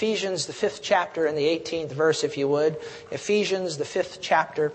Ephesians, 0.00 0.46
the 0.46 0.54
fifth 0.54 0.80
chapter 0.82 1.26
and 1.26 1.36
the 1.36 1.44
18th 1.44 1.92
verse, 1.92 2.24
if 2.24 2.38
you 2.38 2.48
would. 2.48 2.78
Ephesians, 3.10 3.76
the 3.76 3.84
fifth 3.84 4.16
chapter 4.22 4.72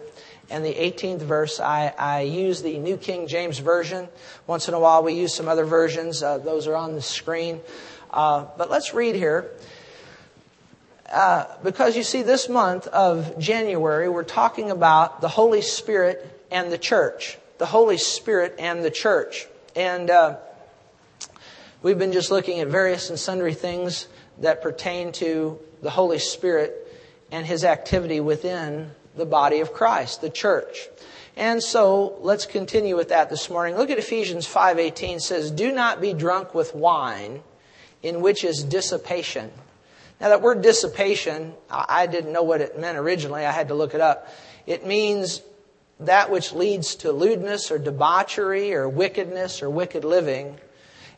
and 0.52 0.64
the 0.64 0.76
18th 0.76 1.24
verse. 1.24 1.60
I, 1.60 1.92
I 1.98 2.22
use 2.22 2.62
the 2.62 2.78
New 2.78 2.96
King 2.96 3.26
James 3.26 3.58
Version. 3.58 4.08
Once 4.46 4.68
in 4.68 4.76
a 4.76 4.80
while, 4.80 5.02
we 5.02 5.14
use 5.14 5.34
some 5.34 5.48
other 5.48 5.66
versions. 5.66 6.22
Uh, 6.22 6.38
those 6.38 6.68
are 6.68 6.76
on 6.76 6.94
the 6.94 7.02
screen. 7.02 7.60
Uh, 8.12 8.46
but 8.56 8.70
let's 8.70 8.94
read 8.94 9.16
here. 9.16 9.50
Uh, 11.12 11.46
because 11.64 11.98
you 11.98 12.04
see, 12.04 12.22
this 12.22 12.48
month 12.48 12.86
of 12.86 13.40
January, 13.40 14.08
we're 14.08 14.24
talking 14.24 14.70
about 14.70 15.22
the 15.22 15.30
Holy 15.30 15.64
Spirit 15.64 16.46
and 16.52 16.72
the 16.72 16.78
church. 16.78 17.40
The 17.58 17.66
Holy 17.66 17.98
Spirit 17.98 18.58
and 18.60 18.86
the 18.86 18.92
church. 18.92 19.48
And 19.76 20.12
uh, 20.12 20.38
we've 21.82 21.98
been 21.98 22.14
just 22.14 22.30
looking 22.30 22.60
at 22.60 22.68
various 22.68 23.10
and 23.10 23.18
sundry 23.18 23.56
things 23.56 24.08
that 24.40 24.62
pertain 24.62 25.12
to 25.14 25.60
the 25.82 25.90
Holy 25.90 26.20
Spirit 26.20 26.88
and 27.32 27.46
his 27.46 27.64
activity 27.64 28.20
within 28.20 28.92
the 29.16 29.26
body 29.26 29.60
of 29.60 29.74
Christ, 29.74 30.22
the 30.22 30.30
church. 30.30 30.88
And 31.38 31.62
so 31.62 32.18
let's 32.22 32.46
continue 32.46 32.96
with 32.96 33.10
that 33.10 33.30
this 33.30 33.50
morning. 33.50 33.76
Look 33.76 33.90
at 33.90 33.98
Ephesians 33.98 34.48
5:18 34.48 35.20
says, 35.20 35.52
"Do 35.52 35.72
not 35.72 36.00
be 36.00 36.14
drunk 36.14 36.54
with 36.54 36.74
wine, 36.74 37.44
in 38.02 38.22
which 38.22 38.44
is 38.44 38.64
dissipation." 38.64 39.52
Now 40.22 40.30
that 40.30 40.42
word 40.42 40.62
dissipation, 40.62 41.56
I 41.70 42.08
didn't 42.08 42.32
know 42.32 42.44
what 42.44 42.62
it 42.62 42.80
meant 42.80 42.98
originally. 42.98 43.46
I 43.46 43.52
had 43.52 43.68
to 43.68 43.74
look 43.74 43.94
it 43.94 44.02
up. 44.02 44.30
It 44.66 44.86
means 44.86 45.42
that 46.00 46.30
which 46.30 46.54
leads 46.54 46.96
to 46.96 47.12
lewdness 47.12 47.70
or 47.70 47.78
debauchery 47.78 48.74
or 48.74 48.88
wickedness 48.88 49.62
or 49.62 49.70
wicked 49.70 50.06
living. 50.06 50.58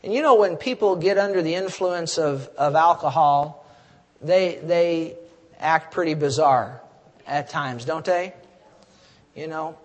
And 0.02 0.12
you 0.12 0.22
know 0.22 0.34
when 0.34 0.56
people 0.56 0.96
get 0.96 1.18
under 1.18 1.42
the 1.42 1.54
influence 1.54 2.18
of, 2.18 2.48
of 2.56 2.74
alcohol, 2.74 3.66
they 4.20 4.56
they 4.62 5.16
act 5.58 5.92
pretty 5.92 6.14
bizarre 6.14 6.80
at 7.26 7.50
times, 7.50 7.84
don't 7.84 8.04
they? 8.04 8.32
You 9.34 9.48
know. 9.48 9.76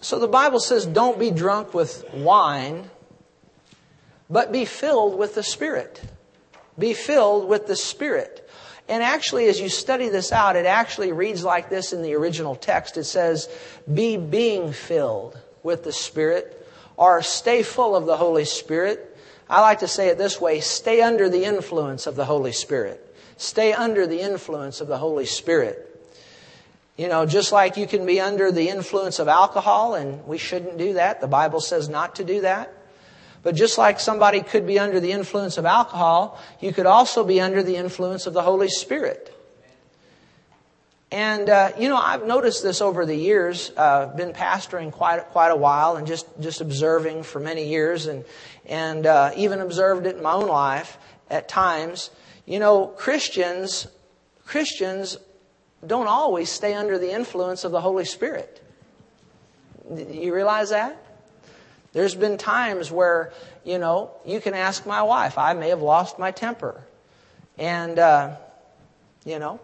So 0.00 0.18
the 0.18 0.28
Bible 0.28 0.60
says, 0.60 0.86
don't 0.86 1.18
be 1.18 1.30
drunk 1.30 1.74
with 1.74 2.04
wine, 2.14 2.88
but 4.30 4.50
be 4.50 4.64
filled 4.64 5.18
with 5.18 5.34
the 5.34 5.42
Spirit. 5.42 6.00
Be 6.78 6.94
filled 6.94 7.48
with 7.48 7.66
the 7.66 7.76
Spirit. 7.76 8.48
And 8.88 9.02
actually, 9.02 9.46
as 9.48 9.60
you 9.60 9.68
study 9.68 10.08
this 10.08 10.32
out, 10.32 10.56
it 10.56 10.66
actually 10.66 11.12
reads 11.12 11.44
like 11.44 11.68
this 11.68 11.92
in 11.92 12.02
the 12.02 12.14
original 12.14 12.56
text. 12.56 12.96
It 12.96 13.04
says, 13.04 13.48
be 13.92 14.16
being 14.16 14.72
filled 14.72 15.38
with 15.62 15.84
the 15.84 15.92
Spirit, 15.92 16.59
or 17.00 17.22
stay 17.22 17.62
full 17.62 17.96
of 17.96 18.04
the 18.04 18.18
Holy 18.18 18.44
Spirit. 18.44 19.16
I 19.48 19.62
like 19.62 19.78
to 19.78 19.88
say 19.88 20.08
it 20.08 20.18
this 20.18 20.38
way 20.38 20.60
stay 20.60 21.00
under 21.00 21.30
the 21.30 21.44
influence 21.44 22.06
of 22.06 22.14
the 22.14 22.26
Holy 22.26 22.52
Spirit. 22.52 23.04
Stay 23.38 23.72
under 23.72 24.06
the 24.06 24.20
influence 24.20 24.82
of 24.82 24.86
the 24.86 24.98
Holy 24.98 25.24
Spirit. 25.24 25.86
You 26.98 27.08
know, 27.08 27.24
just 27.24 27.52
like 27.52 27.78
you 27.78 27.86
can 27.86 28.04
be 28.04 28.20
under 28.20 28.52
the 28.52 28.68
influence 28.68 29.18
of 29.18 29.28
alcohol, 29.28 29.94
and 29.94 30.26
we 30.26 30.36
shouldn't 30.36 30.76
do 30.76 30.92
that. 30.94 31.22
The 31.22 31.26
Bible 31.26 31.60
says 31.60 31.88
not 31.88 32.16
to 32.16 32.24
do 32.24 32.42
that. 32.42 32.70
But 33.42 33.54
just 33.54 33.78
like 33.78 33.98
somebody 33.98 34.42
could 34.42 34.66
be 34.66 34.78
under 34.78 35.00
the 35.00 35.12
influence 35.12 35.56
of 35.56 35.64
alcohol, 35.64 36.38
you 36.60 36.74
could 36.74 36.84
also 36.84 37.24
be 37.24 37.40
under 37.40 37.62
the 37.62 37.76
influence 37.76 38.26
of 38.26 38.34
the 38.34 38.42
Holy 38.42 38.68
Spirit. 38.68 39.34
And 41.12 41.50
uh, 41.50 41.72
you 41.78 41.88
know, 41.88 41.96
I've 41.96 42.24
noticed 42.24 42.62
this 42.62 42.80
over 42.80 43.04
the 43.04 43.14
years. 43.14 43.72
Uh, 43.76 44.06
been 44.06 44.32
pastoring 44.32 44.92
quite 44.92 45.20
quite 45.30 45.50
a 45.50 45.56
while, 45.56 45.96
and 45.96 46.06
just 46.06 46.26
just 46.40 46.60
observing 46.60 47.24
for 47.24 47.40
many 47.40 47.68
years, 47.68 48.06
and 48.06 48.24
and 48.66 49.06
uh, 49.06 49.32
even 49.36 49.60
observed 49.60 50.06
it 50.06 50.16
in 50.16 50.22
my 50.22 50.32
own 50.32 50.46
life 50.46 50.98
at 51.28 51.48
times. 51.48 52.10
You 52.46 52.60
know, 52.60 52.86
Christians, 52.86 53.88
Christians 54.46 55.18
don't 55.86 56.06
always 56.06 56.50
stay 56.50 56.74
under 56.74 56.98
the 56.98 57.12
influence 57.12 57.64
of 57.64 57.72
the 57.72 57.80
Holy 57.80 58.04
Spirit. 58.04 58.62
You 59.92 60.34
realize 60.34 60.70
that? 60.70 60.96
There's 61.92 62.14
been 62.14 62.38
times 62.38 62.92
where, 62.92 63.32
you 63.64 63.78
know, 63.78 64.12
you 64.24 64.40
can 64.40 64.54
ask 64.54 64.86
my 64.86 65.02
wife, 65.02 65.38
I 65.38 65.54
may 65.54 65.70
have 65.70 65.82
lost 65.82 66.18
my 66.18 66.30
temper. 66.30 66.84
And, 67.58 67.98
uh, 67.98 68.36
you 69.24 69.38
know, 69.38 69.58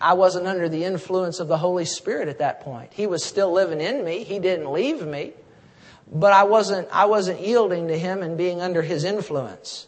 I 0.00 0.14
wasn't 0.14 0.46
under 0.46 0.68
the 0.68 0.84
influence 0.84 1.40
of 1.40 1.48
the 1.48 1.58
Holy 1.58 1.84
Spirit 1.84 2.28
at 2.28 2.38
that 2.38 2.60
point. 2.60 2.92
He 2.92 3.06
was 3.06 3.24
still 3.24 3.52
living 3.52 3.80
in 3.80 4.04
me. 4.04 4.24
He 4.24 4.38
didn't 4.38 4.72
leave 4.72 5.06
me. 5.06 5.32
But 6.10 6.32
I 6.32 6.44
wasn't, 6.44 6.88
I 6.92 7.06
wasn't 7.06 7.40
yielding 7.40 7.88
to 7.88 7.98
Him 7.98 8.22
and 8.22 8.36
being 8.36 8.60
under 8.60 8.82
His 8.82 9.04
influence. 9.04 9.86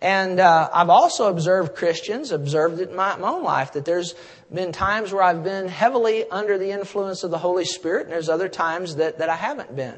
And 0.00 0.40
uh, 0.40 0.68
I've 0.72 0.90
also 0.90 1.30
observed 1.30 1.74
Christians, 1.76 2.30
observed 2.32 2.80
it 2.80 2.90
in 2.90 2.96
my, 2.96 3.16
my, 3.16 3.28
own 3.28 3.42
life, 3.42 3.72
that 3.72 3.84
there's 3.84 4.14
been 4.52 4.72
times 4.72 5.12
where 5.12 5.22
I've 5.22 5.44
been 5.44 5.68
heavily 5.68 6.28
under 6.28 6.58
the 6.58 6.72
influence 6.72 7.24
of 7.24 7.30
the 7.30 7.38
Holy 7.38 7.64
Spirit, 7.64 8.04
and 8.04 8.12
there's 8.12 8.28
other 8.28 8.48
times 8.48 8.96
that, 8.96 9.18
that 9.18 9.30
I 9.30 9.36
haven't 9.36 9.74
been. 9.74 9.94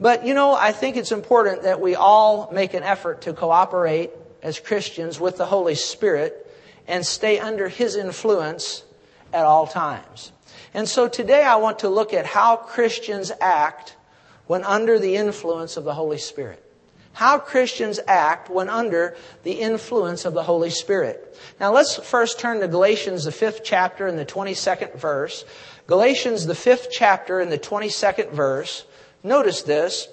But, 0.00 0.26
you 0.26 0.34
know, 0.34 0.54
I 0.54 0.72
think 0.72 0.96
it's 0.96 1.12
important 1.12 1.62
that 1.62 1.80
we 1.80 1.94
all 1.94 2.50
make 2.52 2.74
an 2.74 2.82
effort 2.82 3.22
to 3.22 3.32
cooperate 3.32 4.10
as 4.42 4.58
Christians 4.58 5.20
with 5.20 5.36
the 5.36 5.46
Holy 5.46 5.76
Spirit 5.76 6.41
and 6.86 7.04
stay 7.04 7.38
under 7.38 7.68
His 7.68 7.96
influence 7.96 8.84
at 9.32 9.44
all 9.44 9.66
times. 9.66 10.32
And 10.74 10.88
so 10.88 11.08
today 11.08 11.42
I 11.42 11.56
want 11.56 11.80
to 11.80 11.88
look 11.88 12.12
at 12.12 12.26
how 12.26 12.56
Christians 12.56 13.30
act 13.40 13.96
when 14.46 14.64
under 14.64 14.98
the 14.98 15.16
influence 15.16 15.76
of 15.76 15.84
the 15.84 15.94
Holy 15.94 16.18
Spirit 16.18 16.62
how 17.12 17.38
Christians 17.38 18.00
act 18.06 18.48
when 18.48 18.68
under 18.68 19.16
the 19.42 19.52
influence 19.52 20.24
of 20.24 20.34
the 20.34 20.42
Holy 20.42 20.70
Spirit. 20.70 21.36
Now 21.60 21.72
let's 21.72 21.96
first 21.96 22.38
turn 22.38 22.60
to 22.60 22.68
Galatians, 22.68 23.24
the 23.24 23.32
fifth 23.32 23.62
chapter 23.64 24.06
and 24.06 24.18
the 24.18 24.24
22nd 24.24 24.96
verse. 24.96 25.44
Galatians, 25.86 26.46
the 26.46 26.54
fifth 26.54 26.88
chapter 26.90 27.40
and 27.40 27.52
the 27.52 27.58
22nd 27.58 28.32
verse. 28.32 28.84
Notice 29.22 29.62
this. 29.62 30.08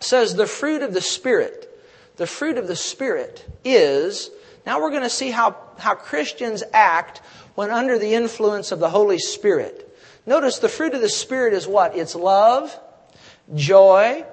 says 0.00 0.34
the 0.34 0.46
fruit 0.46 0.82
of 0.82 0.92
the 0.92 1.00
Spirit. 1.00 1.70
The 2.16 2.26
fruit 2.26 2.58
of 2.58 2.68
the 2.68 2.76
Spirit 2.76 3.44
is, 3.64 4.30
now 4.66 4.80
we're 4.80 4.90
going 4.90 5.02
to 5.02 5.10
see 5.10 5.30
how, 5.30 5.56
how 5.78 5.94
Christians 5.94 6.62
act 6.72 7.20
when 7.54 7.70
under 7.70 7.98
the 7.98 8.14
influence 8.14 8.72
of 8.72 8.80
the 8.80 8.90
Holy 8.90 9.18
Spirit. 9.18 9.96
Notice 10.26 10.58
the 10.58 10.68
fruit 10.68 10.94
of 10.94 11.00
the 11.00 11.08
Spirit 11.08 11.52
is 11.52 11.66
what? 11.66 11.96
It's 11.96 12.14
love, 12.14 12.78
joy, 13.54 14.24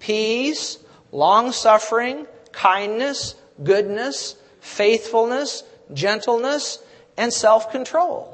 peace, 0.00 0.78
long 1.12 1.52
suffering, 1.52 2.26
kindness, 2.52 3.36
goodness, 3.62 4.36
faithfulness, 4.60 5.62
gentleness, 5.92 6.80
and 7.16 7.32
self 7.32 7.70
control. 7.70 8.32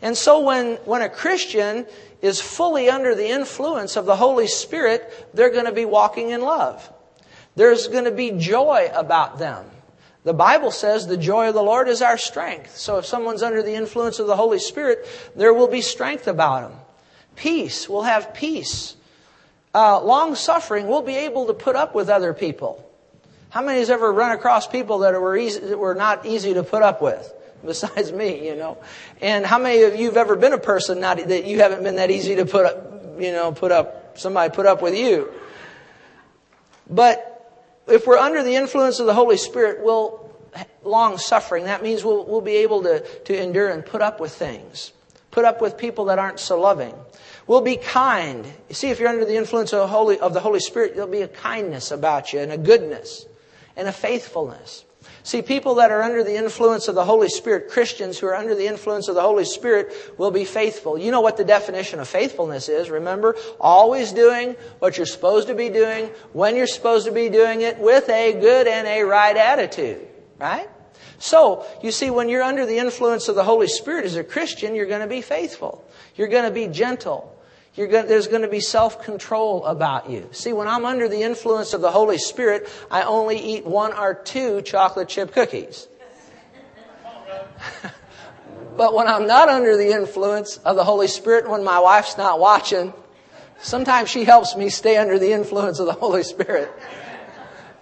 And 0.00 0.16
so 0.16 0.40
when, 0.40 0.74
when 0.84 1.02
a 1.02 1.08
Christian 1.08 1.86
is 2.22 2.40
fully 2.40 2.88
under 2.88 3.14
the 3.14 3.28
influence 3.28 3.96
of 3.96 4.06
the 4.06 4.16
Holy 4.16 4.46
Spirit, 4.46 5.28
they're 5.34 5.50
going 5.50 5.64
to 5.66 5.72
be 5.72 5.84
walking 5.84 6.30
in 6.30 6.40
love. 6.40 6.90
There's 7.56 7.88
going 7.88 8.04
to 8.04 8.10
be 8.10 8.32
joy 8.32 8.90
about 8.94 9.38
them. 9.38 9.64
The 10.24 10.34
Bible 10.34 10.70
says 10.70 11.06
the 11.06 11.16
joy 11.16 11.48
of 11.48 11.54
the 11.54 11.62
Lord 11.62 11.88
is 11.88 12.02
our 12.02 12.18
strength. 12.18 12.76
So 12.76 12.98
if 12.98 13.06
someone's 13.06 13.42
under 13.42 13.62
the 13.62 13.74
influence 13.74 14.18
of 14.18 14.26
the 14.26 14.36
Holy 14.36 14.58
Spirit, 14.58 15.06
there 15.36 15.52
will 15.52 15.68
be 15.68 15.82
strength 15.82 16.26
about 16.26 16.70
them. 16.70 16.80
Peace, 17.36 17.88
we'll 17.88 18.02
have 18.02 18.32
peace 18.32 18.96
uh, 19.74 20.00
long 20.00 20.36
suffering, 20.36 20.86
we'll 20.86 21.02
be 21.02 21.16
able 21.16 21.46
to 21.46 21.54
put 21.54 21.74
up 21.74 21.94
with 21.94 22.08
other 22.08 22.32
people. 22.32 22.88
How 23.50 23.62
many 23.62 23.80
has 23.80 23.90
ever 23.90 24.12
run 24.12 24.32
across 24.32 24.66
people 24.66 25.00
that 25.00 25.20
were 25.20 25.36
easy, 25.36 25.60
that 25.60 25.78
were 25.78 25.94
not 25.94 26.24
easy 26.24 26.54
to 26.54 26.62
put 26.62 26.82
up 26.82 27.02
with? 27.02 27.32
Besides 27.64 28.12
me, 28.12 28.46
you 28.46 28.56
know. 28.56 28.78
And 29.20 29.44
how 29.44 29.58
many 29.58 29.82
of 29.82 29.96
you 29.96 30.06
have 30.06 30.16
ever 30.16 30.36
been 30.36 30.52
a 30.52 30.58
person 30.58 31.00
not, 31.00 31.18
that 31.18 31.44
you 31.46 31.60
haven't 31.60 31.82
been 31.82 31.96
that 31.96 32.10
easy 32.10 32.36
to 32.36 32.46
put 32.46 32.66
up, 32.66 33.20
you 33.20 33.32
know, 33.32 33.52
put 33.52 33.72
up, 33.72 34.18
somebody 34.18 34.54
put 34.54 34.66
up 34.66 34.80
with 34.80 34.94
you? 34.94 35.32
But 36.88 37.33
if 37.86 38.06
we're 38.06 38.18
under 38.18 38.42
the 38.42 38.54
influence 38.54 39.00
of 39.00 39.06
the 39.06 39.14
Holy 39.14 39.36
Spirit, 39.36 39.82
we'll, 39.82 40.32
long 40.82 41.18
suffering, 41.18 41.64
that 41.64 41.82
means 41.82 42.04
we'll, 42.04 42.24
we'll 42.24 42.40
be 42.40 42.56
able 42.56 42.82
to, 42.82 43.00
to 43.00 43.42
endure 43.42 43.68
and 43.70 43.84
put 43.84 44.02
up 44.02 44.20
with 44.20 44.32
things. 44.32 44.92
Put 45.30 45.44
up 45.44 45.60
with 45.60 45.76
people 45.76 46.06
that 46.06 46.18
aren't 46.18 46.38
so 46.38 46.60
loving. 46.60 46.94
We'll 47.46 47.60
be 47.60 47.76
kind. 47.76 48.46
You 48.68 48.74
see, 48.74 48.90
if 48.90 49.00
you're 49.00 49.08
under 49.08 49.24
the 49.24 49.36
influence 49.36 49.72
of 49.72 49.80
the 49.80 49.86
Holy, 49.88 50.18
of 50.18 50.32
the 50.32 50.40
Holy 50.40 50.60
Spirit, 50.60 50.94
there'll 50.94 51.10
be 51.10 51.22
a 51.22 51.28
kindness 51.28 51.90
about 51.90 52.32
you 52.32 52.40
and 52.40 52.52
a 52.52 52.58
goodness 52.58 53.26
and 53.76 53.88
a 53.88 53.92
faithfulness. 53.92 54.84
See, 55.24 55.40
people 55.40 55.76
that 55.76 55.90
are 55.90 56.02
under 56.02 56.22
the 56.22 56.36
influence 56.36 56.86
of 56.86 56.94
the 56.94 57.04
Holy 57.04 57.30
Spirit, 57.30 57.70
Christians 57.70 58.18
who 58.18 58.26
are 58.26 58.34
under 58.34 58.54
the 58.54 58.66
influence 58.66 59.08
of 59.08 59.14
the 59.14 59.22
Holy 59.22 59.46
Spirit, 59.46 59.90
will 60.18 60.30
be 60.30 60.44
faithful. 60.44 60.98
You 60.98 61.10
know 61.10 61.22
what 61.22 61.38
the 61.38 61.44
definition 61.46 61.98
of 61.98 62.06
faithfulness 62.06 62.68
is, 62.68 62.90
remember? 62.90 63.34
Always 63.58 64.12
doing 64.12 64.54
what 64.80 64.98
you're 64.98 65.06
supposed 65.06 65.48
to 65.48 65.54
be 65.54 65.70
doing, 65.70 66.10
when 66.34 66.56
you're 66.56 66.66
supposed 66.66 67.06
to 67.06 67.12
be 67.12 67.30
doing 67.30 67.62
it, 67.62 67.78
with 67.78 68.06
a 68.10 68.34
good 68.34 68.66
and 68.66 68.86
a 68.86 69.02
right 69.02 69.34
attitude. 69.34 70.06
Right? 70.38 70.68
So, 71.18 71.64
you 71.82 71.90
see, 71.90 72.10
when 72.10 72.28
you're 72.28 72.42
under 72.42 72.66
the 72.66 72.76
influence 72.76 73.28
of 73.28 73.34
the 73.34 73.44
Holy 73.44 73.68
Spirit 73.68 74.04
as 74.04 74.16
a 74.16 74.24
Christian, 74.24 74.74
you're 74.74 74.84
going 74.84 75.00
to 75.00 75.06
be 75.06 75.22
faithful. 75.22 75.82
You're 76.16 76.28
going 76.28 76.44
to 76.44 76.50
be 76.50 76.66
gentle. 76.66 77.33
Going, 77.76 78.06
there's 78.06 78.28
going 78.28 78.42
to 78.42 78.48
be 78.48 78.60
self 78.60 79.02
control 79.02 79.64
about 79.66 80.08
you. 80.08 80.28
See, 80.30 80.52
when 80.52 80.68
I'm 80.68 80.84
under 80.84 81.08
the 81.08 81.22
influence 81.22 81.74
of 81.74 81.80
the 81.80 81.90
Holy 81.90 82.18
Spirit, 82.18 82.68
I 82.88 83.02
only 83.02 83.36
eat 83.36 83.66
one 83.66 83.92
or 83.92 84.14
two 84.14 84.62
chocolate 84.62 85.08
chip 85.08 85.32
cookies. 85.32 85.88
but 88.76 88.94
when 88.94 89.08
I'm 89.08 89.26
not 89.26 89.48
under 89.48 89.76
the 89.76 89.90
influence 89.90 90.58
of 90.58 90.76
the 90.76 90.84
Holy 90.84 91.08
Spirit, 91.08 91.50
when 91.50 91.64
my 91.64 91.80
wife's 91.80 92.16
not 92.16 92.38
watching, 92.38 92.92
sometimes 93.58 94.08
she 94.08 94.22
helps 94.22 94.54
me 94.54 94.68
stay 94.68 94.96
under 94.96 95.18
the 95.18 95.32
influence 95.32 95.80
of 95.80 95.86
the 95.86 95.94
Holy 95.94 96.22
Spirit. 96.22 96.72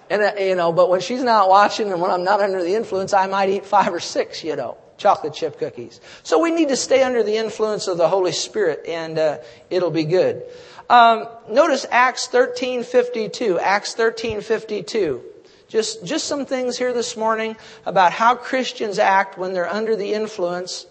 And, 0.09 0.23
uh, 0.23 0.33
you 0.39 0.55
know, 0.55 0.73
but 0.73 0.89
when 0.89 1.03
she's 1.03 1.23
not 1.23 1.51
watching 1.51 1.93
and 1.93 2.01
when 2.01 2.11
I'm 2.11 2.25
not 2.25 2.41
under 2.41 2.63
the 2.63 2.75
influence, 2.75 3.13
I 3.13 3.27
might 3.27 3.51
eat 3.51 3.67
five 3.67 3.93
or 3.93 4.01
six, 4.01 4.43
you 4.43 4.57
know 4.57 4.79
chocolate 5.03 5.35
chip 5.35 5.59
cookies. 5.59 6.01
So 6.23 6.39
we 6.39 6.53
need 6.53 6.69
to 6.69 6.77
stay 6.77 7.03
under 7.03 7.25
the 7.25 7.37
influence 7.37 7.89
of 7.89 7.99
the 7.99 8.09
Holy 8.09 8.31
Spirit 8.31 8.85
and 8.87 9.19
uh, 9.19 9.39
it'll 9.69 9.91
be 9.91 10.05
good. 10.05 10.45
Um, 10.89 11.27
notice 11.51 11.85
Acts 11.91 12.29
13:52. 12.29 13.59
Acts 13.59 13.95
13:52. 13.95 15.21
Just 15.67 16.05
just 16.05 16.27
some 16.27 16.47
things 16.47 16.79
here 16.79 16.93
this 16.93 17.17
morning 17.17 17.57
about 17.85 18.13
how 18.13 18.37
Christians 18.37 19.01
act 19.01 19.37
when 19.37 19.53
they're 19.55 19.69
under 19.69 19.97
the 19.97 20.15
influence 20.15 20.87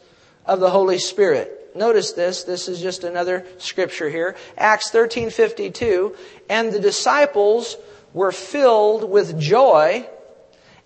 of 0.46 0.60
the 0.60 0.70
Holy 0.70 1.00
Spirit. 1.00 1.72
Notice 1.74 2.12
this. 2.12 2.44
This 2.44 2.68
is 2.68 2.82
just 2.82 3.06
another 3.06 3.46
scripture 3.60 4.10
here. 4.10 4.36
Acts 4.58 4.92
13:52. 4.92 6.16
And 6.50 6.74
the 6.74 6.80
disciples 6.80 7.78
were 8.14 8.34
filled 8.34 9.10
with 9.10 9.40
joy 9.40 10.06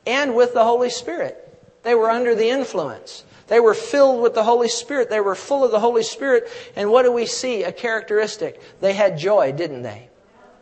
and 0.06 0.36
with 0.36 0.54
the 0.54 0.64
Holy 0.64 0.92
Spirit. 0.92 1.45
They 1.86 1.94
were 1.94 2.10
under 2.10 2.34
the 2.34 2.50
influence. 2.50 3.24
They 3.46 3.60
were 3.60 3.76
filled 3.76 4.24
with 4.24 4.34
the 4.34 4.44
Holy 4.44 4.70
Spirit. 4.70 5.12
They 5.12 5.22
were 5.22 5.36
full 5.36 5.64
of 5.64 5.70
the 5.70 5.80
Holy 5.80 6.02
Spirit. 6.02 6.50
And 6.76 6.90
what 6.90 7.04
do 7.04 7.12
we 7.12 7.28
see? 7.28 7.64
A 7.64 7.72
characteristic. 7.72 8.60
They 8.82 8.94
had 8.94 9.20
joy, 9.20 9.52
didn't 9.52 9.84
they? 9.84 10.10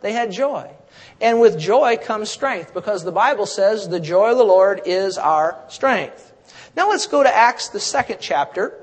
They 0.02 0.12
had 0.12 0.30
joy. 0.30 0.70
And 1.22 1.40
with 1.40 1.58
joy 1.58 1.96
comes 1.96 2.28
strength 2.28 2.74
because 2.74 3.04
the 3.04 3.10
Bible 3.10 3.46
says 3.46 3.88
the 3.88 4.00
joy 4.00 4.32
of 4.32 4.36
the 4.36 4.44
Lord 4.44 4.82
is 4.84 5.16
our 5.16 5.58
strength. 5.68 6.32
Now 6.76 6.90
let's 6.90 7.06
go 7.06 7.22
to 7.22 7.34
Acts, 7.34 7.68
the 7.68 7.80
second 7.80 8.18
chapter 8.20 8.78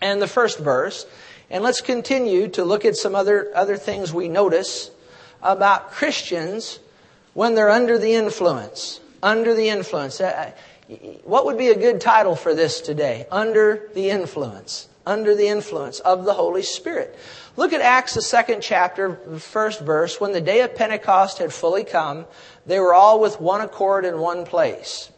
and 0.00 0.22
the 0.22 0.28
first 0.28 0.60
verse. 0.60 1.04
And 1.50 1.64
let's 1.64 1.80
continue 1.80 2.46
to 2.50 2.64
look 2.64 2.84
at 2.84 2.96
some 2.96 3.16
other, 3.16 3.50
other 3.56 3.76
things 3.76 4.14
we 4.14 4.28
notice 4.28 4.92
about 5.42 5.90
Christians 5.90 6.78
when 7.34 7.56
they're 7.56 7.70
under 7.70 7.98
the 7.98 8.14
influence. 8.14 9.00
Under 9.20 9.52
the 9.52 9.68
influence. 9.68 10.20
Uh, 10.20 10.26
uh, 10.26 10.50
What 11.22 11.46
would 11.46 11.58
be 11.58 11.68
a 11.68 11.78
good 11.78 12.00
title 12.00 12.34
for 12.34 12.52
this 12.52 12.80
today? 12.80 13.26
Under 13.30 13.88
the 13.94 14.10
influence. 14.10 14.88
Under 15.06 15.36
the 15.36 15.46
influence 15.46 16.00
of 16.00 16.24
the 16.24 16.34
Holy 16.34 16.62
Spirit. 16.62 17.16
Look 17.56 17.72
at 17.72 17.80
Acts, 17.80 18.14
the 18.14 18.22
second 18.22 18.60
chapter, 18.60 19.14
first 19.38 19.80
verse. 19.80 20.20
When 20.20 20.32
the 20.32 20.40
day 20.40 20.62
of 20.62 20.74
Pentecost 20.74 21.38
had 21.38 21.52
fully 21.52 21.84
come, 21.84 22.26
they 22.66 22.80
were 22.80 22.92
all 22.92 23.20
with 23.20 23.40
one 23.40 23.60
accord 23.60 24.04
in 24.04 24.18
one 24.18 24.44
place. 24.44 25.12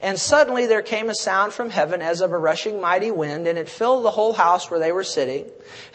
And 0.00 0.16
suddenly 0.16 0.66
there 0.66 0.82
came 0.82 1.10
a 1.10 1.14
sound 1.14 1.52
from 1.52 1.70
heaven 1.70 2.00
as 2.00 2.20
of 2.20 2.30
a 2.30 2.38
rushing 2.38 2.80
mighty 2.80 3.10
wind, 3.10 3.48
and 3.48 3.58
it 3.58 3.68
filled 3.68 4.04
the 4.04 4.12
whole 4.12 4.32
house 4.32 4.70
where 4.70 4.78
they 4.78 4.92
were 4.92 5.02
sitting. 5.02 5.46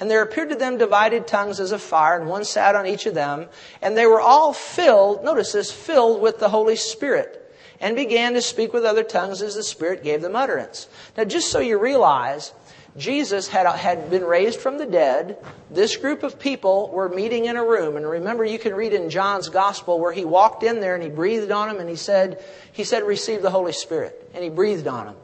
And 0.01 0.11
there 0.11 0.21
appeared 0.21 0.49
to 0.49 0.55
them 0.55 0.77
divided 0.77 1.27
tongues 1.27 1.61
as 1.61 1.71
of 1.71 1.81
fire, 1.81 2.19
and 2.19 2.29
one 2.29 2.43
sat 2.43 2.75
on 2.75 2.85
each 2.85 3.05
of 3.05 3.13
them. 3.13 3.47
And 3.81 3.95
they 3.95 4.05
were 4.05 4.19
all 4.19 4.51
filled, 4.51 5.23
notice 5.23 5.53
this, 5.53 5.71
filled 5.71 6.21
with 6.21 6.39
the 6.39 6.49
Holy 6.49 6.75
Spirit 6.75 7.42
and 7.83 7.97
began 7.97 8.33
to 8.33 8.41
speak 8.41 8.71
with 8.71 8.85
other 8.85 9.03
tongues 9.03 9.41
as 9.41 9.55
the 9.55 9.61
Spirit 9.61 10.05
gave 10.05 10.21
them 10.21 10.37
utterance. 10.37 10.87
Now, 11.17 11.25
just 11.25 11.51
so 11.51 11.59
you 11.59 11.77
realize, 11.77 12.53
Jesus 12.97 13.47
had, 13.47 13.65
had 13.75 14.11
been 14.11 14.23
raised 14.23 14.59
from 14.59 14.77
the 14.77 14.85
dead. 14.85 15.37
This 15.71 15.97
group 15.97 16.21
of 16.21 16.37
people 16.37 16.89
were 16.91 17.09
meeting 17.09 17.45
in 17.45 17.57
a 17.57 17.63
room. 17.63 17.97
And 17.97 18.07
remember, 18.07 18.45
you 18.45 18.59
can 18.59 18.75
read 18.75 18.93
in 18.93 19.09
John's 19.09 19.49
gospel 19.49 19.99
where 19.99 20.11
he 20.11 20.25
walked 20.25 20.61
in 20.61 20.79
there 20.79 20.93
and 20.93 21.03
he 21.03 21.09
breathed 21.09 21.51
on 21.51 21.69
them 21.69 21.79
and 21.79 21.89
he 21.89 21.95
said, 21.95 22.43
he 22.71 22.83
said, 22.83 23.03
receive 23.03 23.41
the 23.41 23.49
Holy 23.49 23.73
Spirit. 23.73 24.29
And 24.35 24.43
he 24.43 24.49
breathed 24.49 24.87
on 24.87 25.07
them. 25.07 25.15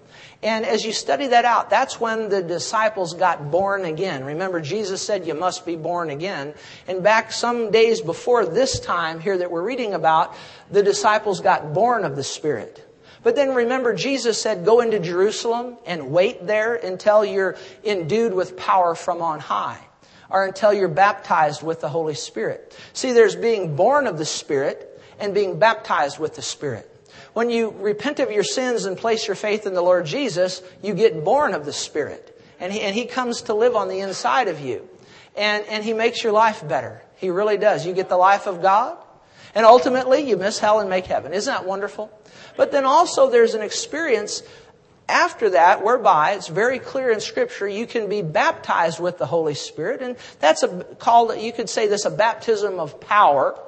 And 0.41 0.65
as 0.65 0.85
you 0.85 0.93
study 0.93 1.27
that 1.27 1.43
out, 1.43 1.69
that's 1.69 1.99
when 1.99 2.29
the 2.29 2.41
disciples 2.41 3.13
got 3.13 3.51
born 3.51 3.83
again. 3.83 4.23
Remember, 4.23 4.61
Jesus 4.61 5.01
said 5.01 5.27
you 5.27 5.33
must 5.33 5.65
be 5.65 5.75
born 5.75 6.09
again. 6.09 6.53
And 6.87 7.03
back 7.03 7.33
some 7.33 7.71
days 7.71 7.99
before 7.99 8.45
this 8.45 8.79
time 8.79 9.19
here 9.19 9.37
that 9.37 9.51
we're 9.51 9.63
reading 9.63 9.93
about, 9.93 10.33
the 10.71 10.81
disciples 10.81 11.41
got 11.41 11.73
born 11.73 12.05
of 12.05 12.15
the 12.15 12.23
Spirit. 12.23 12.88
But 13.23 13.35
then 13.35 13.53
remember, 13.53 13.93
Jesus 13.93 14.41
said, 14.41 14.65
go 14.65 14.79
into 14.79 14.99
Jerusalem 14.99 15.77
and 15.85 16.11
wait 16.11 16.45
there 16.47 16.75
until 16.75 17.25
you're 17.25 17.57
endued 17.83 18.33
with 18.33 18.57
power 18.57 18.95
from 18.95 19.21
on 19.21 19.39
high 19.39 19.79
or 20.29 20.45
until 20.45 20.73
you're 20.73 20.87
baptized 20.87 21.63
with 21.63 21.81
the 21.81 21.89
Holy 21.89 22.13
Spirit. 22.13 22.77
See, 22.93 23.11
there's 23.11 23.35
being 23.35 23.75
born 23.75 24.07
of 24.07 24.17
the 24.17 24.25
Spirit 24.25 25.01
and 25.19 25.33
being 25.33 25.59
baptized 25.59 26.19
with 26.19 26.35
the 26.35 26.41
Spirit. 26.41 26.85
When 27.33 27.49
you 27.49 27.75
repent 27.79 28.19
of 28.19 28.31
your 28.31 28.43
sins 28.43 28.85
and 28.85 28.97
place 28.97 29.27
your 29.27 29.35
faith 29.35 29.65
in 29.65 29.73
the 29.73 29.81
Lord 29.81 30.05
Jesus, 30.05 30.61
you 30.81 30.93
get 30.93 31.23
born 31.23 31.53
of 31.53 31.65
the 31.65 31.73
Spirit. 31.73 32.39
And 32.59 32.71
He, 32.71 32.81
and 32.81 32.95
he 32.95 33.05
comes 33.05 33.43
to 33.43 33.53
live 33.53 33.75
on 33.75 33.87
the 33.87 33.99
inside 33.99 34.47
of 34.47 34.59
you. 34.59 34.87
And, 35.35 35.65
and 35.65 35.83
He 35.83 35.93
makes 35.93 36.23
your 36.23 36.33
life 36.33 36.67
better. 36.67 37.01
He 37.17 37.29
really 37.29 37.57
does. 37.57 37.85
You 37.85 37.93
get 37.93 38.09
the 38.09 38.17
life 38.17 38.47
of 38.47 38.61
God. 38.61 38.97
And 39.55 39.65
ultimately, 39.65 40.27
you 40.29 40.37
miss 40.37 40.59
hell 40.59 40.79
and 40.79 40.89
make 40.89 41.05
heaven. 41.05 41.33
Isn't 41.33 41.51
that 41.51 41.65
wonderful? 41.65 42.11
But 42.55 42.71
then 42.71 42.85
also 42.85 43.29
there's 43.29 43.55
an 43.55 43.61
experience 43.61 44.43
after 45.07 45.49
that 45.51 45.83
whereby 45.83 46.33
it's 46.33 46.47
very 46.47 46.77
clear 46.77 47.09
in 47.09 47.19
scripture 47.19 47.67
you 47.67 47.87
can 47.87 48.07
be 48.07 48.21
baptized 48.21 48.99
with 48.99 49.17
the 49.17 49.25
Holy 49.25 49.55
Spirit. 49.55 50.01
And 50.01 50.15
that's 50.39 50.63
a 50.63 50.83
call 50.99 51.27
that 51.27 51.41
you 51.41 51.51
could 51.51 51.69
say 51.69 51.87
this 51.87 52.05
a 52.05 52.11
baptism 52.11 52.79
of 52.79 52.99
power. 52.99 53.59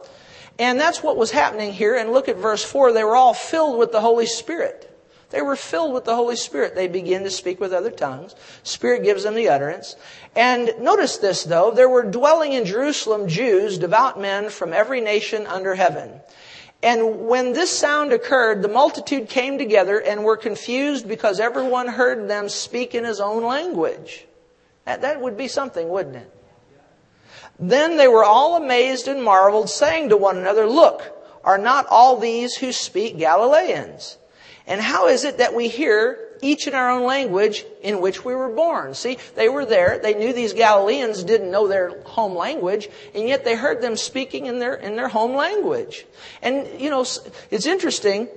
And 0.59 0.79
that's 0.79 1.01
what 1.01 1.17
was 1.17 1.31
happening 1.31 1.73
here. 1.73 1.95
And 1.95 2.11
look 2.11 2.29
at 2.29 2.37
verse 2.37 2.63
4. 2.63 2.93
They 2.93 3.03
were 3.03 3.15
all 3.15 3.33
filled 3.33 3.79
with 3.79 3.91
the 3.91 4.01
Holy 4.01 4.27
Spirit. 4.27 4.90
They 5.31 5.41
were 5.41 5.55
filled 5.55 5.93
with 5.93 6.05
the 6.05 6.15
Holy 6.15 6.35
Spirit. 6.35 6.75
They 6.75 6.87
begin 6.87 7.23
to 7.23 7.31
speak 7.31 7.59
with 7.59 7.73
other 7.73 7.89
tongues. 7.89 8.35
Spirit 8.63 9.03
gives 9.03 9.23
them 9.23 9.35
the 9.35 9.49
utterance. 9.49 9.95
And 10.35 10.71
notice 10.79 11.17
this 11.17 11.43
though, 11.43 11.71
there 11.71 11.89
were 11.89 12.03
dwelling 12.03 12.53
in 12.53 12.65
Jerusalem 12.65 13.27
Jews, 13.27 13.77
devout 13.77 14.19
men 14.19 14.49
from 14.49 14.73
every 14.73 15.01
nation 15.01 15.47
under 15.47 15.73
heaven. 15.75 16.21
And 16.83 17.27
when 17.27 17.53
this 17.53 17.71
sound 17.71 18.11
occurred, 18.11 18.61
the 18.61 18.67
multitude 18.67 19.29
came 19.29 19.57
together 19.57 19.99
and 19.99 20.23
were 20.23 20.37
confused 20.37 21.07
because 21.07 21.39
everyone 21.39 21.87
heard 21.87 22.27
them 22.27 22.49
speak 22.49 22.95
in 22.95 23.03
his 23.03 23.19
own 23.19 23.43
language. 23.43 24.25
That, 24.85 25.01
that 25.01 25.21
would 25.21 25.37
be 25.37 25.47
something, 25.47 25.87
wouldn't 25.89 26.15
it? 26.15 26.35
Then 27.59 27.97
they 27.97 28.07
were 28.07 28.23
all 28.23 28.57
amazed 28.57 29.07
and 29.07 29.23
marveled, 29.23 29.69
saying 29.69 30.09
to 30.09 30.17
one 30.17 30.37
another, 30.37 30.65
Look, 30.65 31.03
are 31.43 31.59
not 31.59 31.85
all 31.87 32.17
these 32.17 32.55
who 32.55 32.71
speak 32.71 33.19
Galileans? 33.19 34.17
And 34.67 34.81
how 34.81 35.07
is 35.07 35.23
it 35.23 35.39
that 35.39 35.53
we 35.53 35.67
hear 35.67 36.19
each 36.41 36.67
in 36.67 36.73
our 36.73 36.91
own 36.91 37.03
language 37.03 37.65
in 37.81 38.01
which 38.01 38.23
we 38.23 38.35
were 38.35 38.49
born? 38.49 38.93
See, 38.93 39.17
they 39.35 39.49
were 39.49 39.65
there. 39.65 39.99
They 40.01 40.13
knew 40.13 40.33
these 40.33 40.53
Galileans 40.53 41.23
didn't 41.23 41.51
know 41.51 41.67
their 41.67 42.01
home 42.01 42.35
language, 42.35 42.89
and 43.13 43.27
yet 43.27 43.43
they 43.43 43.55
heard 43.55 43.81
them 43.81 43.95
speaking 43.95 44.45
in 44.45 44.59
their, 44.59 44.75
in 44.75 44.95
their 44.95 45.07
home 45.07 45.35
language. 45.35 46.05
And, 46.41 46.79
you 46.79 46.89
know, 46.89 47.01
it's 47.49 47.65
interesting. 47.65 48.27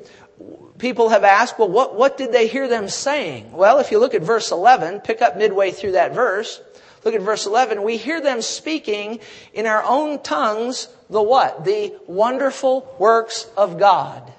People 0.78 1.10
have 1.10 1.24
asked, 1.24 1.58
well, 1.58 1.68
what, 1.68 1.94
what 1.94 2.16
did 2.16 2.32
they 2.32 2.48
hear 2.48 2.68
them 2.68 2.88
saying? 2.88 3.52
Well, 3.52 3.78
if 3.78 3.90
you 3.90 3.98
look 3.98 4.14
at 4.14 4.22
verse 4.22 4.50
11, 4.50 5.00
pick 5.00 5.22
up 5.22 5.36
midway 5.36 5.70
through 5.70 5.92
that 5.92 6.14
verse, 6.14 6.60
Look 7.04 7.14
at 7.14 7.20
verse 7.20 7.46
11. 7.46 7.82
We 7.82 7.98
hear 7.98 8.20
them 8.20 8.40
speaking 8.40 9.20
in 9.52 9.66
our 9.66 9.82
own 9.84 10.22
tongues 10.22 10.88
the 11.10 11.22
what? 11.22 11.64
The 11.64 11.94
wonderful 12.06 12.96
works 12.98 13.46
of 13.56 13.78
God. 13.78 14.32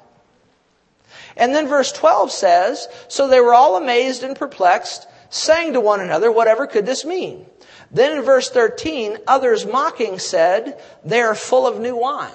And 1.37 1.53
then 1.53 1.67
verse 1.67 1.91
12 1.91 2.31
says, 2.31 2.87
So 3.07 3.27
they 3.27 3.39
were 3.39 3.53
all 3.53 3.77
amazed 3.77 4.23
and 4.23 4.35
perplexed, 4.35 5.07
saying 5.29 5.73
to 5.73 5.81
one 5.81 6.01
another, 6.01 6.31
Whatever 6.31 6.67
could 6.67 6.85
this 6.85 7.05
mean? 7.05 7.45
Then 7.91 8.17
in 8.17 8.23
verse 8.23 8.49
13, 8.49 9.17
others 9.27 9.65
mocking 9.65 10.19
said, 10.19 10.81
They 11.03 11.21
are 11.21 11.35
full 11.35 11.67
of 11.67 11.79
new 11.79 11.95
wine. 11.95 12.31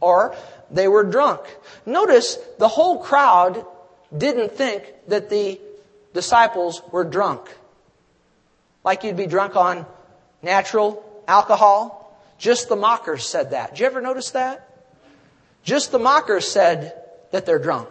Or 0.00 0.36
they 0.70 0.88
were 0.88 1.04
drunk. 1.04 1.40
Notice 1.86 2.38
the 2.58 2.68
whole 2.68 2.98
crowd 2.98 3.64
didn't 4.16 4.52
think 4.52 4.92
that 5.08 5.30
the 5.30 5.60
disciples 6.12 6.82
were 6.92 7.04
drunk 7.04 7.48
like 8.84 9.02
you'd 9.02 9.16
be 9.16 9.26
drunk 9.26 9.56
on 9.56 9.86
natural 10.42 11.02
alcohol. 11.26 12.20
Just 12.38 12.68
the 12.68 12.76
mockers 12.76 13.24
said 13.24 13.50
that. 13.50 13.70
Did 13.70 13.80
you 13.80 13.86
ever 13.86 14.00
notice 14.00 14.30
that? 14.32 14.68
Just 15.64 15.90
the 15.90 15.98
mockers 15.98 16.46
said 16.46 17.02
that 17.32 17.46
they're 17.46 17.58
drunk. 17.58 17.88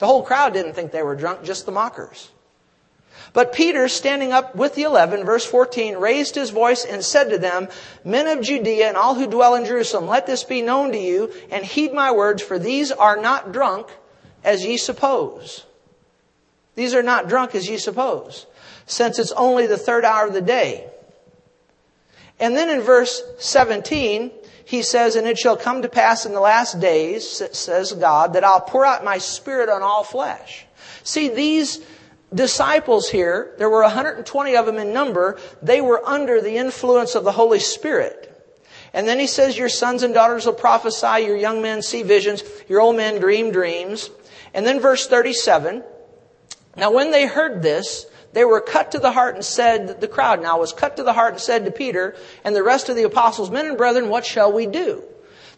The 0.00 0.06
whole 0.06 0.24
crowd 0.24 0.52
didn't 0.52 0.72
think 0.72 0.90
they 0.90 1.04
were 1.04 1.14
drunk, 1.14 1.44
just 1.44 1.64
the 1.64 1.72
mockers. 1.72 2.30
But 3.32 3.52
Peter, 3.52 3.86
standing 3.86 4.32
up 4.32 4.56
with 4.56 4.74
the 4.74 4.82
eleven, 4.82 5.24
verse 5.24 5.46
14, 5.46 5.96
raised 5.96 6.34
his 6.34 6.50
voice 6.50 6.84
and 6.84 7.04
said 7.04 7.30
to 7.30 7.38
them, 7.38 7.68
Men 8.04 8.26
of 8.26 8.44
Judea 8.44 8.88
and 8.88 8.96
all 8.96 9.14
who 9.14 9.28
dwell 9.28 9.54
in 9.54 9.64
Jerusalem, 9.64 10.08
let 10.08 10.26
this 10.26 10.42
be 10.42 10.62
known 10.62 10.90
to 10.90 10.98
you, 10.98 11.32
and 11.52 11.64
heed 11.64 11.92
my 11.92 12.10
words, 12.10 12.42
for 12.42 12.58
these 12.58 12.90
are 12.90 13.16
not 13.16 13.52
drunk 13.52 13.86
as 14.42 14.64
ye 14.64 14.76
suppose. 14.76 15.64
These 16.74 16.94
are 16.94 17.04
not 17.04 17.28
drunk 17.28 17.54
as 17.54 17.68
ye 17.68 17.76
suppose 17.76 18.46
since 18.90 19.18
it's 19.18 19.32
only 19.32 19.66
the 19.66 19.78
third 19.78 20.04
hour 20.04 20.26
of 20.26 20.34
the 20.34 20.40
day. 20.40 20.86
And 22.38 22.56
then 22.56 22.68
in 22.68 22.80
verse 22.80 23.22
17, 23.38 24.30
he 24.70 24.82
says, 24.82 25.16
And 25.16 25.26
it 25.26 25.36
shall 25.36 25.56
come 25.56 25.82
to 25.82 25.88
pass 25.88 26.24
in 26.24 26.32
the 26.32 26.38
last 26.38 26.78
days, 26.78 27.28
says 27.28 27.92
God, 27.92 28.34
that 28.34 28.44
I'll 28.44 28.60
pour 28.60 28.86
out 28.86 29.02
my 29.02 29.18
spirit 29.18 29.68
on 29.68 29.82
all 29.82 30.04
flesh. 30.04 30.64
See, 31.02 31.28
these 31.28 31.84
disciples 32.32 33.08
here, 33.08 33.52
there 33.58 33.68
were 33.68 33.82
120 33.82 34.56
of 34.56 34.66
them 34.66 34.76
in 34.76 34.92
number, 34.92 35.40
they 35.60 35.80
were 35.80 36.08
under 36.08 36.40
the 36.40 36.56
influence 36.56 37.16
of 37.16 37.24
the 37.24 37.32
Holy 37.32 37.58
Spirit. 37.58 38.28
And 38.94 39.08
then 39.08 39.18
he 39.18 39.26
says, 39.26 39.58
Your 39.58 39.68
sons 39.68 40.04
and 40.04 40.14
daughters 40.14 40.46
will 40.46 40.52
prophesy, 40.52 41.24
your 41.24 41.36
young 41.36 41.62
men 41.62 41.82
see 41.82 42.04
visions, 42.04 42.44
your 42.68 42.80
old 42.80 42.94
men 42.94 43.20
dream 43.20 43.50
dreams. 43.50 44.08
And 44.54 44.64
then 44.64 44.78
verse 44.78 45.08
37, 45.08 45.82
Now 46.76 46.92
when 46.92 47.10
they 47.10 47.26
heard 47.26 47.60
this, 47.60 48.06
they 48.32 48.44
were 48.44 48.60
cut 48.60 48.92
to 48.92 48.98
the 48.98 49.12
heart 49.12 49.34
and 49.34 49.44
said, 49.44 50.00
the 50.00 50.08
crowd 50.08 50.40
now 50.40 50.58
was 50.58 50.72
cut 50.72 50.96
to 50.96 51.02
the 51.02 51.12
heart 51.12 51.32
and 51.32 51.40
said 51.40 51.64
to 51.64 51.70
Peter 51.70 52.14
and 52.44 52.54
the 52.54 52.62
rest 52.62 52.88
of 52.88 52.96
the 52.96 53.02
apostles, 53.02 53.50
Men 53.50 53.66
and 53.66 53.76
brethren, 53.76 54.08
what 54.08 54.24
shall 54.24 54.52
we 54.52 54.66
do? 54.66 55.02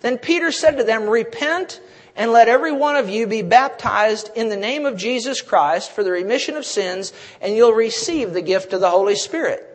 Then 0.01 0.19
Peter 0.19 0.51
said 0.51 0.79
to 0.79 0.85
them, 0.85 1.09
Repent 1.09 1.81
and 2.17 2.33
let 2.33 2.49
every 2.49 2.73
one 2.73 2.97
of 2.97 3.09
you 3.09 3.27
be 3.27 3.43
baptized 3.43 4.31
in 4.35 4.49
the 4.49 4.57
name 4.57 4.85
of 4.85 4.97
Jesus 4.97 5.41
Christ 5.41 5.93
for 5.93 6.05
the 6.05 6.11
remission 6.11 6.57
of 6.57 6.67
sins, 6.67 7.13
and 7.41 7.55
you'll 7.55 7.73
receive 7.73 8.33
the 8.33 8.43
gift 8.43 8.73
of 8.73 8.81
the 8.81 8.91
Holy 8.91 9.17
Spirit. 9.17 9.69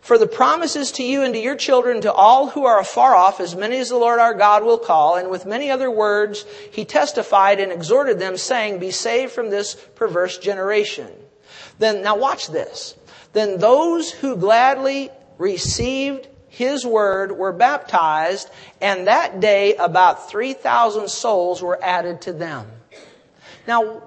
For 0.00 0.18
the 0.18 0.26
promises 0.26 0.92
to 0.92 1.02
you 1.02 1.22
and 1.22 1.34
to 1.34 1.40
your 1.40 1.56
children, 1.56 2.00
to 2.02 2.12
all 2.12 2.48
who 2.48 2.64
are 2.64 2.80
afar 2.80 3.14
off, 3.14 3.40
as 3.40 3.56
many 3.56 3.78
as 3.78 3.88
the 3.88 3.96
Lord 3.96 4.20
our 4.20 4.34
God 4.34 4.64
will 4.64 4.78
call, 4.78 5.16
and 5.16 5.30
with 5.30 5.46
many 5.46 5.70
other 5.70 5.90
words 5.90 6.44
he 6.70 6.84
testified 6.84 7.60
and 7.60 7.72
exhorted 7.72 8.18
them, 8.18 8.36
saying, 8.36 8.78
Be 8.78 8.90
saved 8.90 9.32
from 9.32 9.50
this 9.50 9.74
perverse 9.74 10.38
generation. 10.38 11.10
Then, 11.78 12.02
now 12.02 12.16
watch 12.16 12.48
this. 12.48 12.94
Then 13.32 13.58
those 13.58 14.10
who 14.10 14.36
gladly 14.36 15.10
received 15.38 16.28
his 16.48 16.84
word 16.84 17.32
were 17.32 17.52
baptized, 17.52 18.50
and 18.80 19.06
that 19.06 19.40
day 19.40 19.76
about 19.76 20.30
3,000 20.30 21.08
souls 21.08 21.62
were 21.62 21.78
added 21.82 22.22
to 22.22 22.32
them. 22.32 22.66
Now, 23.66 24.02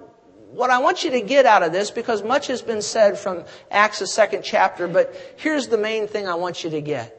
what 0.52 0.70
I 0.70 0.80
want 0.80 1.04
you 1.04 1.12
to 1.12 1.22
get 1.22 1.46
out 1.46 1.64
of 1.64 1.72
this, 1.72 1.92
because 1.92 2.24
much 2.24 2.48
has 2.48 2.62
been 2.62 2.82
said 2.82 3.18
from 3.18 3.46
Acts, 3.70 4.00
the 4.00 4.08
second 4.08 4.44
chapter, 4.44 4.88
but 4.88 5.16
here's 5.38 5.68
the 5.68 5.78
main 5.78 6.08
thing 6.08 6.28
I 6.28 6.36
want 6.36 6.64
you 6.64 6.70
to 6.72 6.82
get. 6.82 7.18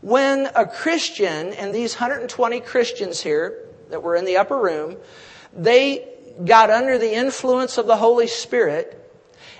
When 0.00 0.48
a 0.54 0.66
Christian, 0.66 1.52
and 1.54 1.74
these 1.74 1.94
120 1.94 2.60
Christians 2.60 3.20
here 3.20 3.68
that 3.90 4.02
were 4.02 4.16
in 4.16 4.24
the 4.24 4.38
upper 4.38 4.58
room, 4.58 4.96
they 5.54 6.08
got 6.44 6.70
under 6.70 6.96
the 6.96 7.14
influence 7.14 7.76
of 7.76 7.86
the 7.86 7.96
Holy 7.96 8.26
Spirit, 8.26 9.03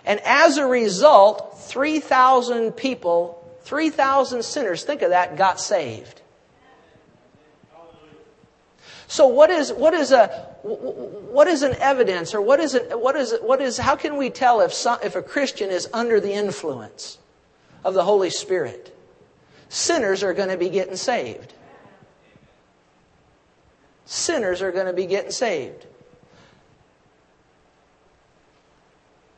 and 0.05 0.21
as 0.25 0.59
a 0.59 0.67
result, 0.67 1.59
3,000 1.63 2.73
people, 2.73 3.43
3,000 3.63 4.43
sinners, 4.45 4.85
think 4.85 5.03
of 5.03 5.11
that, 5.11 5.37
got 5.37 5.61
saved. 5.61 6.21
So 9.07 9.27
what 9.27 9.51
is, 9.51 9.73
what 9.73 9.95
is 9.95 10.13
a, 10.13 10.29
what 10.63 11.47
is 11.47 11.63
an 11.63 11.75
evidence 11.79 12.35
or 12.35 12.41
what 12.41 12.59
is 12.59 12.75
it, 12.75 12.99
what 12.99 13.17
is, 13.17 13.35
what 13.41 13.61
is, 13.61 13.79
how 13.79 13.97
can 13.97 14.17
we 14.17 14.29
tell 14.29 14.61
if 14.61 14.73
some, 14.73 14.99
if 15.03 15.15
a 15.15 15.23
Christian 15.23 15.71
is 15.71 15.89
under 15.93 16.21
the 16.21 16.33
influence 16.33 17.19
of 17.85 17.95
the 17.95 18.03
Holy 18.03 18.31
Spirit? 18.31 18.95
Sinners 19.69 20.23
are 20.23 20.35
going 20.35 20.49
to 20.49 20.57
be 20.57 20.69
getting 20.69 20.97
saved. 20.97 21.53
Sinners 24.05 24.63
are 24.63 24.73
going 24.73 24.87
to 24.87 24.93
be 24.93 25.07
getting 25.07 25.31
saved. 25.31 25.87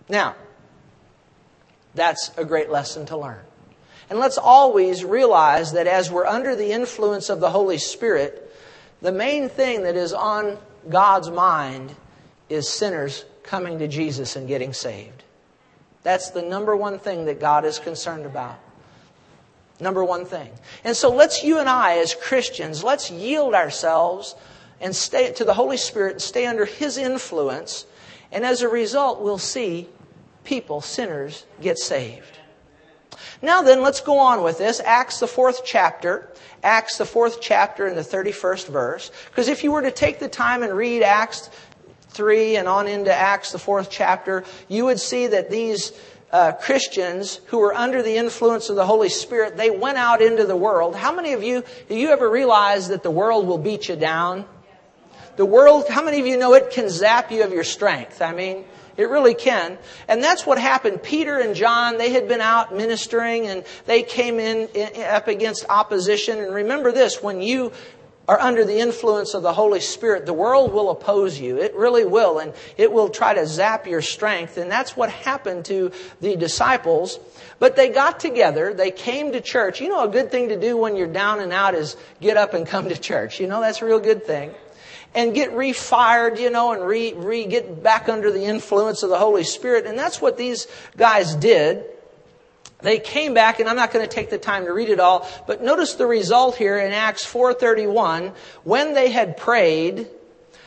Now, 0.08 0.36
that's 1.96 2.30
a 2.36 2.44
great 2.44 2.70
lesson 2.70 3.06
to 3.06 3.16
learn. 3.16 3.40
And 4.08 4.18
let's 4.18 4.38
always 4.38 5.04
realize 5.04 5.72
that 5.72 5.86
as 5.86 6.10
we're 6.10 6.26
under 6.26 6.54
the 6.54 6.70
influence 6.70 7.28
of 7.28 7.40
the 7.40 7.50
Holy 7.50 7.78
Spirit, 7.78 8.54
the 9.02 9.12
main 9.12 9.48
thing 9.48 9.82
that 9.82 9.96
is 9.96 10.12
on 10.12 10.58
God's 10.88 11.30
mind 11.30 11.94
is 12.48 12.68
sinners 12.68 13.24
coming 13.42 13.78
to 13.80 13.88
Jesus 13.88 14.36
and 14.36 14.46
getting 14.46 14.72
saved. 14.72 15.24
That's 16.02 16.30
the 16.30 16.42
number 16.42 16.76
one 16.76 17.00
thing 17.00 17.24
that 17.24 17.40
God 17.40 17.64
is 17.64 17.80
concerned 17.80 18.26
about. 18.26 18.60
Number 19.80 20.04
one 20.04 20.24
thing. 20.24 20.50
And 20.84 20.96
so 20.96 21.12
let's, 21.12 21.42
you 21.42 21.58
and 21.58 21.68
I, 21.68 21.98
as 21.98 22.14
Christians, 22.14 22.84
let's 22.84 23.10
yield 23.10 23.54
ourselves 23.54 24.36
and 24.80 24.94
stay 24.94 25.32
to 25.32 25.44
the 25.44 25.54
Holy 25.54 25.76
Spirit 25.76 26.12
and 26.12 26.22
stay 26.22 26.46
under 26.46 26.64
His 26.64 26.96
influence. 26.96 27.86
And 28.30 28.44
as 28.44 28.62
a 28.62 28.68
result, 28.68 29.20
we'll 29.20 29.38
see 29.38 29.88
people, 30.46 30.80
sinners, 30.80 31.44
get 31.60 31.78
saved. 31.78 32.38
Now 33.42 33.62
then, 33.62 33.82
let's 33.82 34.00
go 34.00 34.18
on 34.18 34.42
with 34.42 34.56
this. 34.56 34.80
Acts, 34.80 35.20
the 35.20 35.26
fourth 35.26 35.62
chapter. 35.64 36.30
Acts, 36.62 36.96
the 36.96 37.04
fourth 37.04 37.40
chapter, 37.40 37.86
and 37.86 37.96
the 37.96 38.02
31st 38.02 38.68
verse. 38.68 39.10
Because 39.28 39.48
if 39.48 39.62
you 39.62 39.72
were 39.72 39.82
to 39.82 39.90
take 39.90 40.18
the 40.18 40.28
time 40.28 40.62
and 40.62 40.72
read 40.72 41.02
Acts 41.02 41.50
3 42.10 42.56
and 42.56 42.66
on 42.66 42.88
into 42.88 43.12
Acts, 43.12 43.52
the 43.52 43.58
fourth 43.58 43.90
chapter, 43.90 44.44
you 44.68 44.86
would 44.86 44.98
see 44.98 45.26
that 45.26 45.50
these 45.50 45.92
uh, 46.32 46.52
Christians 46.52 47.40
who 47.46 47.58
were 47.58 47.74
under 47.74 48.02
the 48.02 48.16
influence 48.16 48.68
of 48.68 48.76
the 48.76 48.86
Holy 48.86 49.08
Spirit, 49.08 49.56
they 49.56 49.70
went 49.70 49.98
out 49.98 50.22
into 50.22 50.46
the 50.46 50.56
world. 50.56 50.96
How 50.96 51.14
many 51.14 51.34
of 51.34 51.42
you, 51.42 51.62
do 51.88 51.94
you 51.94 52.10
ever 52.10 52.28
realize 52.28 52.88
that 52.88 53.02
the 53.02 53.10
world 53.10 53.46
will 53.46 53.58
beat 53.58 53.88
you 53.88 53.96
down? 53.96 54.46
The 55.36 55.44
world, 55.44 55.88
how 55.88 56.02
many 56.02 56.18
of 56.18 56.26
you 56.26 56.38
know 56.38 56.54
it 56.54 56.70
can 56.70 56.88
zap 56.88 57.30
you 57.30 57.44
of 57.44 57.52
your 57.52 57.64
strength? 57.64 58.22
I 58.22 58.32
mean, 58.32 58.64
it 58.96 59.08
really 59.08 59.34
can. 59.34 59.78
And 60.08 60.22
that's 60.22 60.46
what 60.46 60.58
happened. 60.58 61.02
Peter 61.02 61.38
and 61.38 61.54
John, 61.54 61.98
they 61.98 62.12
had 62.12 62.28
been 62.28 62.40
out 62.40 62.74
ministering 62.74 63.46
and 63.46 63.64
they 63.84 64.02
came 64.02 64.38
in, 64.38 64.68
in 64.68 65.02
up 65.02 65.28
against 65.28 65.66
opposition. 65.68 66.38
And 66.38 66.54
remember 66.54 66.92
this, 66.92 67.22
when 67.22 67.40
you 67.40 67.72
are 68.28 68.40
under 68.40 68.64
the 68.64 68.78
influence 68.78 69.34
of 69.34 69.42
the 69.42 69.52
Holy 69.52 69.80
Spirit, 69.80 70.26
the 70.26 70.32
world 70.32 70.72
will 70.72 70.90
oppose 70.90 71.38
you. 71.38 71.58
It 71.58 71.74
really 71.76 72.04
will. 72.04 72.38
And 72.38 72.54
it 72.76 72.90
will 72.90 73.08
try 73.08 73.34
to 73.34 73.46
zap 73.46 73.86
your 73.86 74.02
strength. 74.02 74.56
And 74.56 74.70
that's 74.70 74.96
what 74.96 75.10
happened 75.10 75.66
to 75.66 75.92
the 76.20 76.34
disciples. 76.36 77.20
But 77.58 77.76
they 77.76 77.90
got 77.90 78.18
together. 78.18 78.74
They 78.74 78.90
came 78.90 79.32
to 79.32 79.40
church. 79.40 79.80
You 79.80 79.88
know, 79.88 80.04
a 80.04 80.08
good 80.08 80.30
thing 80.30 80.48
to 80.48 80.58
do 80.58 80.76
when 80.76 80.96
you're 80.96 81.06
down 81.06 81.40
and 81.40 81.52
out 81.52 81.74
is 81.74 81.96
get 82.20 82.36
up 82.36 82.54
and 82.54 82.66
come 82.66 82.88
to 82.88 82.96
church. 82.96 83.40
You 83.40 83.46
know, 83.46 83.60
that's 83.60 83.82
a 83.82 83.86
real 83.86 84.00
good 84.00 84.24
thing 84.24 84.52
and 85.16 85.34
get 85.34 85.50
refired, 85.52 86.38
you 86.38 86.50
know, 86.50 86.72
and 86.72 86.86
re, 86.86 87.14
re 87.14 87.46
get 87.46 87.82
back 87.82 88.08
under 88.08 88.30
the 88.30 88.44
influence 88.44 89.02
of 89.02 89.08
the 89.08 89.18
Holy 89.18 89.42
Spirit. 89.42 89.86
And 89.86 89.98
that's 89.98 90.20
what 90.20 90.36
these 90.36 90.68
guys 90.96 91.34
did. 91.34 91.84
They 92.82 92.98
came 92.98 93.32
back, 93.32 93.58
and 93.58 93.68
I'm 93.68 93.76
not 93.76 93.90
going 93.90 94.06
to 94.06 94.14
take 94.14 94.28
the 94.28 94.36
time 94.36 94.66
to 94.66 94.72
read 94.72 94.90
it 94.90 95.00
all, 95.00 95.26
but 95.46 95.62
notice 95.62 95.94
the 95.94 96.06
result 96.06 96.56
here 96.56 96.78
in 96.78 96.92
Acts 96.92 97.24
4:31. 97.24 98.34
When 98.64 98.92
they 98.92 99.10
had 99.10 99.38
prayed, 99.38 100.08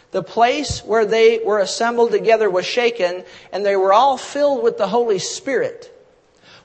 the 0.10 0.24
place 0.24 0.84
where 0.84 1.06
they 1.06 1.40
were 1.46 1.60
assembled 1.60 2.10
together 2.10 2.50
was 2.50 2.66
shaken, 2.66 3.24
and 3.52 3.64
they 3.64 3.76
were 3.76 3.94
all 3.94 4.18
filled 4.18 4.64
with 4.64 4.80
the 4.80 4.88
Holy 4.88 5.20
Spirit. 5.20 5.96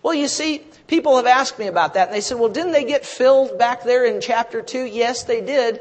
Well, 0.02 0.14
you 0.14 0.28
see, 0.28 0.62
people 0.86 1.16
have 1.18 1.26
asked 1.26 1.58
me 1.58 1.66
about 1.66 1.94
that, 1.94 2.08
and 2.08 2.16
they 2.16 2.22
said, 2.22 2.38
well, 2.38 2.48
didn't 2.48 2.72
they 2.72 2.84
get 2.84 3.04
filled 3.04 3.58
back 3.58 3.84
there 3.84 4.06
in 4.06 4.22
chapter 4.22 4.62
2? 4.62 4.84
Yes, 4.84 5.24
they 5.24 5.42
did. 5.42 5.80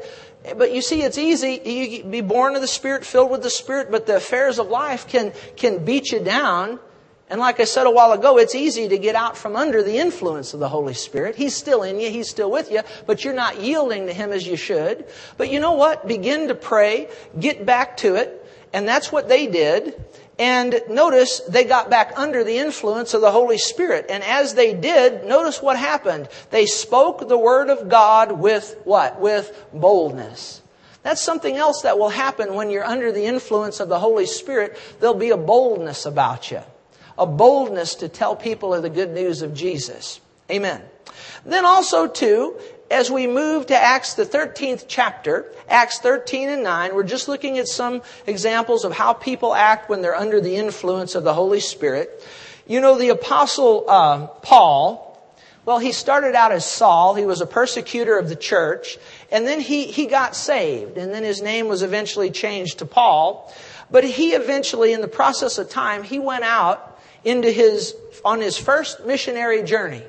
But 0.56 0.72
you 0.72 0.82
see, 0.82 1.02
it's 1.02 1.16
easy. 1.16 1.60
You 1.64 2.04
be 2.04 2.20
born 2.20 2.54
of 2.54 2.60
the 2.60 2.68
Spirit, 2.68 3.04
filled 3.04 3.30
with 3.30 3.42
the 3.42 3.50
Spirit, 3.50 3.90
but 3.90 4.06
the 4.06 4.16
affairs 4.16 4.58
of 4.58 4.68
life 4.68 5.08
can, 5.08 5.32
can 5.56 5.84
beat 5.84 6.12
you 6.12 6.20
down. 6.20 6.78
And 7.30 7.40
like 7.40 7.58
I 7.60 7.64
said 7.64 7.86
a 7.86 7.90
while 7.90 8.12
ago, 8.12 8.36
it's 8.36 8.54
easy 8.54 8.88
to 8.88 8.98
get 8.98 9.14
out 9.14 9.38
from 9.38 9.56
under 9.56 9.82
the 9.82 9.96
influence 9.96 10.52
of 10.52 10.60
the 10.60 10.68
Holy 10.68 10.92
Spirit. 10.92 11.36
He's 11.36 11.56
still 11.56 11.82
in 11.82 11.98
you, 11.98 12.10
He's 12.10 12.28
still 12.28 12.50
with 12.50 12.70
you, 12.70 12.82
but 13.06 13.24
you're 13.24 13.34
not 13.34 13.60
yielding 13.62 14.06
to 14.06 14.12
Him 14.12 14.32
as 14.32 14.46
you 14.46 14.56
should. 14.56 15.06
But 15.38 15.50
you 15.50 15.58
know 15.58 15.72
what? 15.72 16.06
Begin 16.06 16.48
to 16.48 16.54
pray, 16.54 17.08
get 17.40 17.64
back 17.64 17.96
to 17.98 18.16
it, 18.16 18.46
and 18.74 18.86
that's 18.86 19.10
what 19.10 19.28
they 19.28 19.46
did. 19.46 20.04
And 20.38 20.82
notice 20.88 21.40
they 21.48 21.64
got 21.64 21.90
back 21.90 22.12
under 22.16 22.42
the 22.42 22.58
influence 22.58 23.14
of 23.14 23.20
the 23.20 23.30
Holy 23.30 23.58
Spirit. 23.58 24.06
And 24.08 24.24
as 24.24 24.54
they 24.54 24.74
did, 24.74 25.24
notice 25.24 25.62
what 25.62 25.78
happened. 25.78 26.28
They 26.50 26.66
spoke 26.66 27.28
the 27.28 27.38
word 27.38 27.70
of 27.70 27.88
God 27.88 28.32
with 28.32 28.76
what? 28.84 29.20
With 29.20 29.66
boldness. 29.72 30.60
That's 31.04 31.20
something 31.20 31.56
else 31.56 31.82
that 31.82 31.98
will 31.98 32.08
happen 32.08 32.54
when 32.54 32.70
you're 32.70 32.84
under 32.84 33.12
the 33.12 33.26
influence 33.26 33.78
of 33.78 33.88
the 33.88 34.00
Holy 34.00 34.26
Spirit. 34.26 34.76
There'll 34.98 35.14
be 35.14 35.30
a 35.30 35.36
boldness 35.36 36.06
about 36.06 36.50
you. 36.50 36.62
A 37.16 37.26
boldness 37.26 37.94
to 37.96 38.08
tell 38.08 38.34
people 38.34 38.74
of 38.74 38.82
the 38.82 38.90
good 38.90 39.10
news 39.10 39.42
of 39.42 39.54
Jesus. 39.54 40.20
Amen. 40.50 40.82
Then 41.44 41.64
also 41.64 42.08
too, 42.08 42.58
as 42.94 43.10
we 43.10 43.26
move 43.26 43.66
to 43.66 43.76
Acts, 43.76 44.14
the 44.14 44.24
13th 44.24 44.84
chapter, 44.86 45.52
Acts 45.68 45.98
13 45.98 46.48
and 46.48 46.62
9, 46.62 46.94
we're 46.94 47.02
just 47.02 47.26
looking 47.26 47.58
at 47.58 47.66
some 47.66 48.02
examples 48.24 48.84
of 48.84 48.92
how 48.92 49.12
people 49.12 49.52
act 49.52 49.90
when 49.90 50.00
they're 50.00 50.14
under 50.14 50.40
the 50.40 50.54
influence 50.54 51.16
of 51.16 51.24
the 51.24 51.34
Holy 51.34 51.58
Spirit. 51.58 52.24
You 52.68 52.80
know, 52.80 52.96
the 52.96 53.08
apostle 53.08 53.84
uh, 53.88 54.28
Paul, 54.28 55.20
well, 55.64 55.80
he 55.80 55.90
started 55.90 56.36
out 56.36 56.52
as 56.52 56.64
Saul. 56.64 57.16
He 57.16 57.26
was 57.26 57.40
a 57.40 57.46
persecutor 57.46 58.16
of 58.16 58.28
the 58.28 58.36
church. 58.36 58.96
And 59.32 59.44
then 59.44 59.58
he, 59.58 59.86
he 59.86 60.06
got 60.06 60.36
saved. 60.36 60.96
And 60.96 61.12
then 61.12 61.24
his 61.24 61.42
name 61.42 61.66
was 61.66 61.82
eventually 61.82 62.30
changed 62.30 62.78
to 62.78 62.86
Paul. 62.86 63.52
But 63.90 64.04
he 64.04 64.34
eventually, 64.34 64.92
in 64.92 65.00
the 65.00 65.08
process 65.08 65.58
of 65.58 65.68
time, 65.68 66.04
he 66.04 66.20
went 66.20 66.44
out 66.44 67.00
into 67.24 67.50
his, 67.50 67.96
on 68.24 68.40
his 68.40 68.56
first 68.56 69.04
missionary 69.04 69.64
journey. 69.64 70.04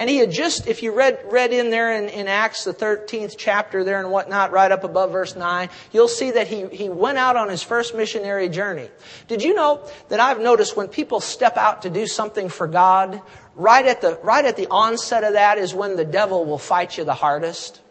And 0.00 0.08
he 0.08 0.16
had 0.16 0.30
just, 0.30 0.66
if 0.66 0.82
you 0.82 0.92
read, 0.92 1.20
read 1.26 1.52
in 1.52 1.68
there 1.68 1.92
in, 1.92 2.08
in 2.08 2.26
Acts, 2.26 2.64
the 2.64 2.72
13th 2.72 3.34
chapter 3.36 3.84
there 3.84 4.00
and 4.00 4.10
whatnot, 4.10 4.50
right 4.50 4.72
up 4.72 4.82
above 4.82 5.12
verse 5.12 5.36
9, 5.36 5.68
you'll 5.92 6.08
see 6.08 6.30
that 6.30 6.48
he, 6.48 6.66
he 6.68 6.88
went 6.88 7.18
out 7.18 7.36
on 7.36 7.50
his 7.50 7.62
first 7.62 7.94
missionary 7.94 8.48
journey. 8.48 8.88
Did 9.28 9.42
you 9.42 9.52
know 9.52 9.86
that 10.08 10.18
I've 10.18 10.40
noticed 10.40 10.74
when 10.74 10.88
people 10.88 11.20
step 11.20 11.58
out 11.58 11.82
to 11.82 11.90
do 11.90 12.06
something 12.06 12.48
for 12.48 12.66
God, 12.66 13.20
right 13.54 13.84
at 13.84 14.00
the, 14.00 14.18
right 14.22 14.46
at 14.46 14.56
the 14.56 14.68
onset 14.68 15.22
of 15.22 15.34
that 15.34 15.58
is 15.58 15.74
when 15.74 15.96
the 15.96 16.06
devil 16.06 16.46
will 16.46 16.56
fight 16.56 16.96
you 16.96 17.04
the 17.04 17.12
hardest? 17.12 17.82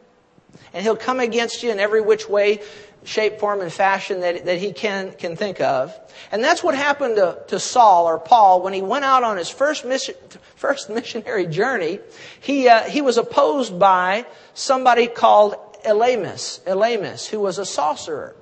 And 0.74 0.82
he'll 0.82 0.96
come 0.96 1.20
against 1.20 1.62
you 1.62 1.70
in 1.70 1.80
every 1.80 2.02
which 2.02 2.28
way 2.28 2.62
shape, 3.04 3.40
form, 3.40 3.62
and 3.62 3.72
fashion 3.72 4.22
that, 4.22 4.46
that 4.46 4.58
he 4.60 4.74
can, 4.74 5.12
can 5.14 5.36
think 5.36 5.62
of. 5.62 5.98
And 6.32 6.44
that's 6.44 6.64
what 6.64 6.76
happened 6.76 7.16
to, 7.16 7.40
to 7.48 7.60
Saul 7.60 8.06
or 8.06 8.20
Paul 8.20 8.62
when 8.62 8.74
he 8.74 8.82
went 8.82 9.06
out 9.06 9.24
on 9.24 9.38
his 9.38 9.50
first, 9.50 9.86
mission, 9.86 10.16
first 10.56 10.90
missionary 10.90 11.48
journey. 11.48 12.00
He, 12.40 12.68
uh, 12.68 12.84
he 12.84 13.02
was 13.02 13.18
opposed 13.18 13.80
by 13.80 14.26
somebody 14.54 15.08
called 15.08 15.56
Elymas, 15.86 16.60
Elymas, 16.62 17.28
who 17.28 17.40
was 17.40 17.58
a 17.58 17.66
sorcerer. 17.66 18.36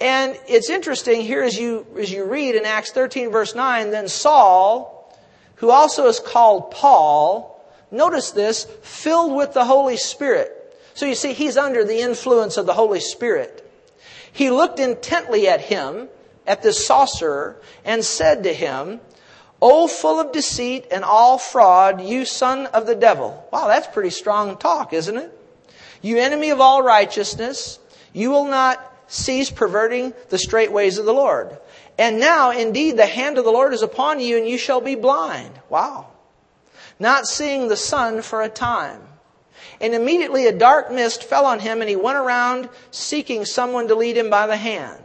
And 0.00 0.38
it's 0.46 0.68
interesting 0.68 1.22
here 1.22 1.42
as 1.42 1.58
you, 1.58 1.86
as 1.98 2.10
you 2.10 2.24
read 2.24 2.54
in 2.54 2.64
Acts 2.64 2.92
13 2.92 3.30
verse 3.30 3.54
9, 3.54 3.90
then 3.90 4.08
Saul, 4.08 5.16
who 5.56 5.70
also 5.70 6.06
is 6.06 6.20
called 6.20 6.70
Paul, 6.70 7.64
notice 7.90 8.30
this, 8.32 8.64
filled 8.82 9.34
with 9.34 9.54
the 9.54 9.64
Holy 9.64 9.96
Spirit. 9.96 10.52
So 10.94 11.06
you 11.06 11.14
see, 11.14 11.32
he's 11.32 11.56
under 11.56 11.84
the 11.84 12.00
influence 12.00 12.56
of 12.56 12.66
the 12.66 12.74
Holy 12.74 13.00
Spirit. 13.00 13.65
He 14.36 14.50
looked 14.50 14.78
intently 14.80 15.48
at 15.48 15.62
him, 15.62 16.10
at 16.46 16.62
this 16.62 16.86
sorcerer, 16.86 17.56
and 17.86 18.04
said 18.04 18.42
to 18.42 18.52
him, 18.52 19.00
O 19.62 19.88
full 19.88 20.20
of 20.20 20.30
deceit 20.30 20.84
and 20.90 21.04
all 21.04 21.38
fraud, 21.38 22.02
you 22.02 22.26
son 22.26 22.66
of 22.66 22.86
the 22.86 22.94
devil. 22.94 23.48
Wow, 23.50 23.68
that's 23.68 23.86
pretty 23.86 24.10
strong 24.10 24.58
talk, 24.58 24.92
isn't 24.92 25.16
it? 25.16 25.32
You 26.02 26.18
enemy 26.18 26.50
of 26.50 26.60
all 26.60 26.82
righteousness, 26.82 27.78
you 28.12 28.28
will 28.30 28.44
not 28.44 28.94
cease 29.06 29.50
perverting 29.50 30.12
the 30.28 30.36
straight 30.36 30.70
ways 30.70 30.98
of 30.98 31.06
the 31.06 31.14
Lord. 31.14 31.56
And 31.98 32.20
now, 32.20 32.50
indeed, 32.50 32.98
the 32.98 33.06
hand 33.06 33.38
of 33.38 33.46
the 33.46 33.50
Lord 33.50 33.72
is 33.72 33.80
upon 33.80 34.20
you, 34.20 34.36
and 34.36 34.46
you 34.46 34.58
shall 34.58 34.82
be 34.82 34.96
blind. 34.96 35.58
Wow. 35.70 36.08
Not 36.98 37.26
seeing 37.26 37.68
the 37.68 37.76
sun 37.76 38.20
for 38.20 38.42
a 38.42 38.50
time. 38.50 39.00
And 39.80 39.94
immediately 39.94 40.46
a 40.46 40.52
dark 40.52 40.90
mist 40.90 41.24
fell 41.24 41.46
on 41.46 41.60
him, 41.60 41.80
and 41.80 41.90
he 41.90 41.96
went 41.96 42.18
around 42.18 42.68
seeking 42.90 43.44
someone 43.44 43.88
to 43.88 43.94
lead 43.94 44.16
him 44.16 44.30
by 44.30 44.46
the 44.46 44.56
hand. 44.56 45.02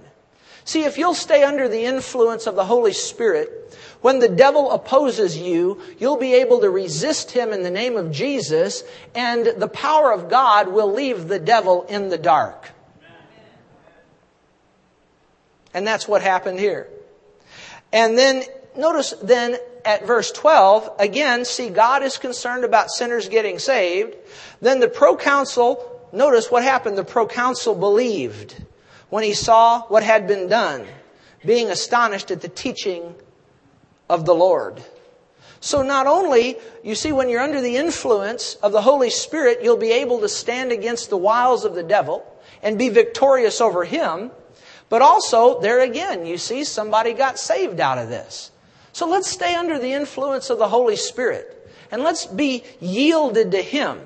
See, 0.64 0.84
if 0.84 0.98
you'll 0.98 1.14
stay 1.14 1.44
under 1.44 1.68
the 1.68 1.86
influence 1.86 2.48
of 2.48 2.56
the 2.56 2.66
Holy 2.66 2.94
Spirit, 2.94 3.78
when 4.02 4.20
the 4.20 4.30
devil 4.30 4.72
opposes 4.72 5.38
you, 5.38 5.82
you'll 6.00 6.18
be 6.18 6.36
able 6.36 6.62
to 6.62 6.70
resist 6.70 7.32
him 7.32 7.54
in 7.54 7.64
the 7.64 7.72
name 7.72 7.98
of 7.98 8.12
Jesus, 8.12 8.84
and 9.14 9.46
the 9.46 9.68
power 9.68 10.12
of 10.12 10.30
God 10.30 10.68
will 10.68 10.92
leave 10.92 11.28
the 11.28 11.40
devil 11.40 11.84
in 11.84 12.10
the 12.10 12.18
dark. 12.18 12.70
And 15.74 15.88
that's 15.88 16.08
what 16.08 16.22
happened 16.22 16.60
here. 16.60 16.90
And 17.94 18.18
then, 18.18 18.44
notice 18.78 19.14
then 19.22 19.58
at 19.86 20.06
verse 20.06 20.32
12, 20.32 20.92
again, 21.00 21.46
see, 21.46 21.70
God 21.70 22.04
is 22.04 22.18
concerned 22.18 22.64
about 22.64 22.92
sinners 22.92 23.30
getting 23.30 23.60
saved. 23.60 24.16
Then 24.62 24.80
the 24.80 24.88
proconsul, 24.88 26.10
notice 26.12 26.52
what 26.52 26.64
happened. 26.64 26.98
The 26.98 27.04
proconsul 27.04 27.76
believed 27.76 28.56
when 29.10 29.24
he 29.24 29.34
saw 29.34 29.82
what 29.88 30.04
had 30.04 30.28
been 30.28 30.48
done, 30.48 30.86
being 31.46 31.70
astonished 31.70 32.32
at 32.32 32.42
the 32.42 32.48
teaching 32.48 33.16
of 34.10 34.26
the 34.26 34.36
Lord. 34.36 34.84
So 35.60 35.84
not 35.84 36.08
only, 36.08 36.58
you 36.84 36.96
see, 36.96 37.12
when 37.12 37.30
you're 37.30 37.42
under 37.42 37.62
the 37.62 37.78
influence 37.78 38.56
of 38.56 38.72
the 38.72 38.82
Holy 38.82 39.10
Spirit, 39.10 39.60
you'll 39.62 39.78
be 39.78 39.92
able 39.92 40.20
to 40.22 40.30
stand 40.30 40.72
against 40.72 41.10
the 41.10 41.18
wiles 41.18 41.66
of 41.66 41.76
the 41.76 41.84
devil 41.84 42.26
and 42.64 42.78
be 42.78 42.90
victorious 42.90 43.62
over 43.62 43.84
him. 43.84 44.32
But 44.90 45.02
also, 45.02 45.62
there 45.62 45.82
again, 45.82 46.26
you 46.26 46.38
see, 46.38 46.64
somebody 46.64 47.14
got 47.14 47.40
saved 47.40 47.80
out 47.80 47.98
of 47.98 48.10
this. 48.10 48.51
So 48.94 49.08
let's 49.08 49.30
stay 49.30 49.56
under 49.56 49.80
the 49.80 49.94
influence 49.94 50.50
of 50.50 50.58
the 50.58 50.68
Holy 50.68 50.96
Spirit. 50.96 51.58
And 51.92 52.04
let's 52.04 52.26
be 52.26 52.64
yielded 52.80 53.52
to 53.52 53.62
Him. 53.62 54.00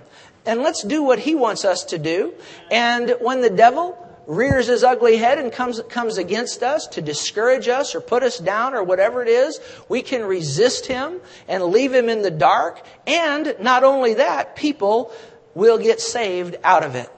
And 0.45 0.62
let's 0.62 0.84
do 0.84 1.04
what 1.04 1.19
He 1.19 1.36
wants 1.36 1.65
us 1.65 1.84
to 1.86 1.98
do. 1.98 2.34
And 2.71 3.15
when 3.19 3.41
the 3.41 3.50
devil 3.50 4.02
rears 4.28 4.67
his 4.67 4.84
ugly 4.84 5.17
head 5.17 5.38
and 5.38 5.52
comes, 5.52 5.82
comes 5.89 6.17
against 6.17 6.63
us 6.63 6.88
to 6.88 7.02
discourage 7.02 7.67
us 7.67 7.95
or 7.95 8.02
put 8.02 8.24
us 8.24 8.39
down 8.39 8.74
or 8.74 8.84
whatever 8.84 9.21
it 9.21 9.28
is, 9.28 9.60
we 9.88 10.02
can 10.02 10.24
resist 10.24 10.88
him 10.88 11.19
and 11.48 11.63
leave 11.65 11.93
him 11.93 12.10
in 12.10 12.21
the 12.21 12.32
dark. 12.32 12.82
And 13.06 13.56
not 13.60 13.84
only 13.84 14.15
that, 14.15 14.56
people 14.56 15.12
will 15.54 15.78
get 15.78 16.02
saved 16.02 16.56
out 16.63 16.84
of 16.84 16.95
it. 16.95 17.10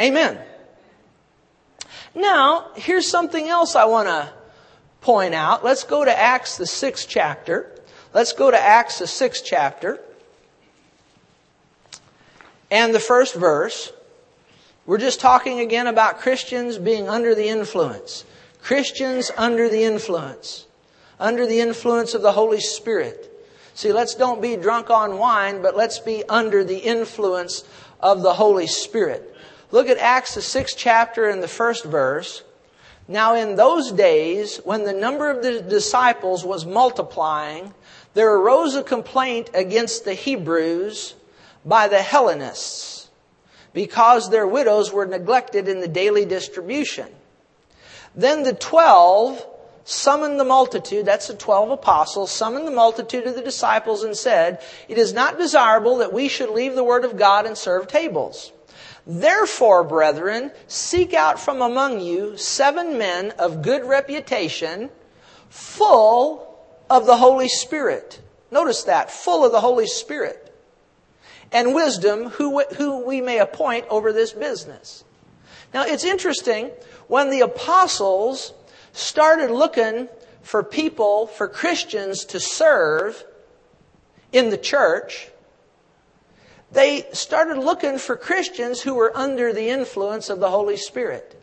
Amen. 0.00 0.38
Now, 2.14 2.70
here's 2.76 3.06
something 3.06 3.48
else 3.48 3.76
I 3.76 3.84
want 3.84 4.08
to 4.08 4.32
point 5.06 5.34
out. 5.34 5.64
Let's 5.64 5.84
go 5.84 6.04
to 6.04 6.18
Acts, 6.18 6.56
the 6.56 6.66
sixth 6.66 7.06
chapter. 7.08 7.70
Let's 8.12 8.32
go 8.32 8.50
to 8.50 8.58
Acts, 8.58 8.98
the 8.98 9.06
sixth 9.06 9.44
chapter. 9.46 10.00
And 12.72 12.92
the 12.92 12.98
first 12.98 13.36
verse. 13.36 13.92
We're 14.84 14.98
just 14.98 15.20
talking 15.20 15.60
again 15.60 15.86
about 15.86 16.18
Christians 16.18 16.76
being 16.76 17.08
under 17.08 17.36
the 17.36 17.48
influence. 17.48 18.24
Christians 18.62 19.30
under 19.36 19.68
the 19.68 19.84
influence. 19.84 20.66
Under 21.20 21.46
the 21.46 21.60
influence 21.60 22.12
of 22.14 22.22
the 22.22 22.32
Holy 22.32 22.60
Spirit. 22.60 23.32
See, 23.74 23.92
let's 23.92 24.16
don't 24.16 24.42
be 24.42 24.56
drunk 24.56 24.90
on 24.90 25.18
wine, 25.18 25.62
but 25.62 25.76
let's 25.76 26.00
be 26.00 26.24
under 26.28 26.64
the 26.64 26.78
influence 26.78 27.62
of 28.00 28.22
the 28.22 28.34
Holy 28.34 28.66
Spirit. 28.66 29.36
Look 29.70 29.88
at 29.88 29.98
Acts, 29.98 30.34
the 30.34 30.42
sixth 30.42 30.76
chapter 30.76 31.28
and 31.28 31.40
the 31.40 31.48
first 31.48 31.84
verse. 31.84 32.42
Now, 33.08 33.34
in 33.34 33.54
those 33.54 33.92
days, 33.92 34.56
when 34.64 34.84
the 34.84 34.92
number 34.92 35.30
of 35.30 35.42
the 35.42 35.60
disciples 35.62 36.44
was 36.44 36.66
multiplying, 36.66 37.72
there 38.14 38.34
arose 38.34 38.74
a 38.74 38.82
complaint 38.82 39.50
against 39.54 40.04
the 40.04 40.14
Hebrews 40.14 41.14
by 41.64 41.86
the 41.86 42.02
Hellenists 42.02 43.08
because 43.72 44.30
their 44.30 44.46
widows 44.46 44.92
were 44.92 45.06
neglected 45.06 45.68
in 45.68 45.80
the 45.80 45.88
daily 45.88 46.24
distribution. 46.24 47.06
Then 48.14 48.42
the 48.42 48.54
twelve 48.54 49.46
summoned 49.84 50.40
the 50.40 50.44
multitude, 50.44 51.04
that's 51.04 51.28
the 51.28 51.34
twelve 51.34 51.70
apostles, 51.70 52.30
summoned 52.32 52.66
the 52.66 52.72
multitude 52.72 53.26
of 53.26 53.34
the 53.34 53.42
disciples 53.42 54.02
and 54.02 54.16
said, 54.16 54.60
It 54.88 54.98
is 54.98 55.12
not 55.12 55.38
desirable 55.38 55.98
that 55.98 56.12
we 56.12 56.28
should 56.28 56.50
leave 56.50 56.74
the 56.74 56.82
word 56.82 57.04
of 57.04 57.16
God 57.16 57.46
and 57.46 57.56
serve 57.56 57.86
tables. 57.86 58.50
Therefore, 59.06 59.84
brethren, 59.84 60.50
seek 60.66 61.14
out 61.14 61.38
from 61.38 61.62
among 61.62 62.00
you 62.00 62.36
seven 62.36 62.98
men 62.98 63.30
of 63.32 63.62
good 63.62 63.84
reputation, 63.84 64.90
full 65.48 66.58
of 66.90 67.06
the 67.06 67.16
Holy 67.16 67.48
Spirit. 67.48 68.20
Notice 68.50 68.82
that, 68.84 69.10
full 69.10 69.44
of 69.44 69.52
the 69.52 69.60
Holy 69.60 69.86
Spirit. 69.86 70.42
And 71.52 71.74
wisdom, 71.74 72.30
who, 72.30 72.64
who 72.76 73.06
we 73.06 73.20
may 73.20 73.38
appoint 73.38 73.86
over 73.88 74.12
this 74.12 74.32
business. 74.32 75.04
Now, 75.72 75.84
it's 75.84 76.04
interesting, 76.04 76.70
when 77.06 77.30
the 77.30 77.40
apostles 77.40 78.52
started 78.92 79.52
looking 79.52 80.08
for 80.42 80.64
people, 80.64 81.28
for 81.28 81.46
Christians 81.46 82.24
to 82.26 82.40
serve 82.40 83.24
in 84.32 84.50
the 84.50 84.58
church, 84.58 85.28
they 86.76 87.06
started 87.12 87.58
looking 87.58 87.96
for 87.96 88.16
Christians 88.16 88.82
who 88.82 88.94
were 88.94 89.16
under 89.16 89.52
the 89.52 89.70
influence 89.70 90.28
of 90.28 90.40
the 90.40 90.50
Holy 90.50 90.76
Spirit. 90.76 91.42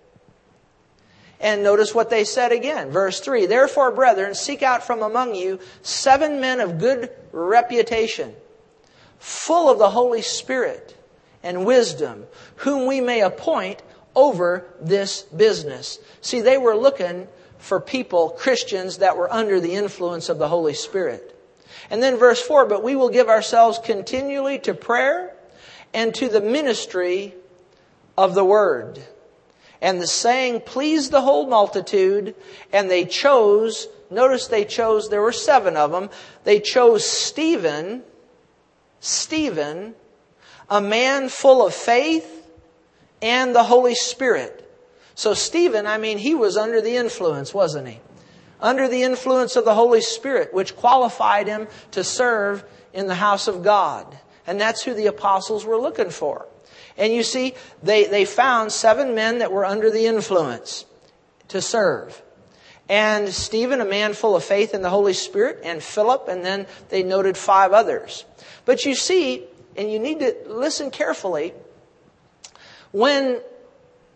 And 1.39 1.63
notice 1.63 1.93
what 1.93 2.11
they 2.11 2.23
said 2.23 2.51
again. 2.51 2.91
Verse 2.91 3.19
3 3.19 3.47
Therefore, 3.47 3.91
brethren, 3.91 4.35
seek 4.35 4.61
out 4.61 4.83
from 4.83 5.01
among 5.01 5.33
you 5.33 5.59
seven 5.81 6.39
men 6.39 6.59
of 6.59 6.77
good 6.77 7.09
reputation, 7.31 8.35
full 9.17 9.69
of 9.69 9.79
the 9.79 9.89
Holy 9.89 10.21
Spirit 10.21 10.95
and 11.41 11.65
wisdom, 11.65 12.25
whom 12.57 12.85
we 12.85 13.01
may 13.01 13.21
appoint 13.21 13.81
over 14.15 14.65
this 14.79 15.23
business. 15.23 15.97
See, 16.21 16.41
they 16.41 16.59
were 16.59 16.77
looking 16.77 17.27
for 17.57 17.79
people, 17.79 18.29
Christians, 18.29 18.99
that 18.99 19.17
were 19.17 19.33
under 19.33 19.59
the 19.59 19.73
influence 19.73 20.29
of 20.29 20.37
the 20.37 20.47
Holy 20.47 20.75
Spirit. 20.75 21.32
And 21.89 22.01
then 22.01 22.17
verse 22.17 22.41
4 22.41 22.65
But 22.65 22.83
we 22.83 22.95
will 22.95 23.09
give 23.09 23.29
ourselves 23.29 23.79
continually 23.79 24.59
to 24.59 24.73
prayer 24.73 25.35
and 25.93 26.13
to 26.15 26.27
the 26.27 26.41
ministry 26.41 27.33
of 28.17 28.35
the 28.35 28.45
word. 28.45 29.01
And 29.81 30.01
the 30.01 30.07
saying 30.07 30.61
pleased 30.61 31.11
the 31.11 31.21
whole 31.21 31.45
multitude, 31.45 32.35
and 32.71 32.89
they 32.89 33.03
chose, 33.03 33.87
notice 34.09 34.47
they 34.47 34.63
chose, 34.63 35.09
there 35.09 35.21
were 35.21 35.33
seven 35.33 35.75
of 35.75 35.91
them, 35.91 36.09
they 36.45 36.61
chose 36.61 37.05
Stephen, 37.05 38.03
Stephen, 39.01 39.93
a 40.69 40.79
man 40.79 41.27
full 41.27 41.65
of 41.65 41.73
faith 41.73 42.47
and 43.21 43.53
the 43.53 43.63
Holy 43.63 43.95
Spirit. 43.95 44.61
So 45.15 45.33
Stephen, 45.33 45.85
I 45.85 45.97
mean, 45.97 46.17
he 46.17 46.33
was 46.33 46.55
under 46.55 46.81
the 46.81 46.95
influence, 46.95 47.53
wasn't 47.53 47.89
he? 47.89 47.99
Under 48.63 48.87
the 48.87 49.03
influence 49.03 49.57
of 49.57 49.65
the 49.65 49.75
Holy 49.75 50.01
Spirit, 50.01 50.53
which 50.53 50.75
qualified 50.75 51.47
him 51.47 51.67
to 51.91 52.03
serve 52.03 52.63
in 52.93 53.07
the 53.07 53.15
house 53.15 53.47
of 53.47 53.61
God. 53.61 54.17
And 54.47 54.59
that's 54.59 54.83
who 54.83 54.93
the 54.93 55.07
apostles 55.07 55.65
were 55.65 55.77
looking 55.77 56.09
for. 56.09 56.47
And 56.97 57.13
you 57.13 57.23
see, 57.23 57.53
they, 57.83 58.05
they 58.05 58.23
found 58.23 58.71
seven 58.71 59.13
men 59.13 59.39
that 59.39 59.51
were 59.51 59.65
under 59.65 59.91
the 59.91 60.05
influence 60.05 60.85
to 61.49 61.61
serve. 61.61 62.21
And 62.87 63.29
Stephen, 63.29 63.81
a 63.81 63.85
man 63.85 64.13
full 64.13 64.35
of 64.35 64.43
faith 64.43 64.73
in 64.73 64.81
the 64.81 64.89
Holy 64.89 65.13
Spirit, 65.13 65.59
and 65.63 65.81
Philip, 65.81 66.27
and 66.27 66.45
then 66.45 66.65
they 66.89 67.03
noted 67.03 67.37
five 67.37 67.73
others. 67.73 68.25
But 68.65 68.85
you 68.85 68.95
see, 68.95 69.43
and 69.75 69.91
you 69.91 69.99
need 69.99 70.19
to 70.19 70.35
listen 70.47 70.91
carefully, 70.91 71.53
when 72.91 73.41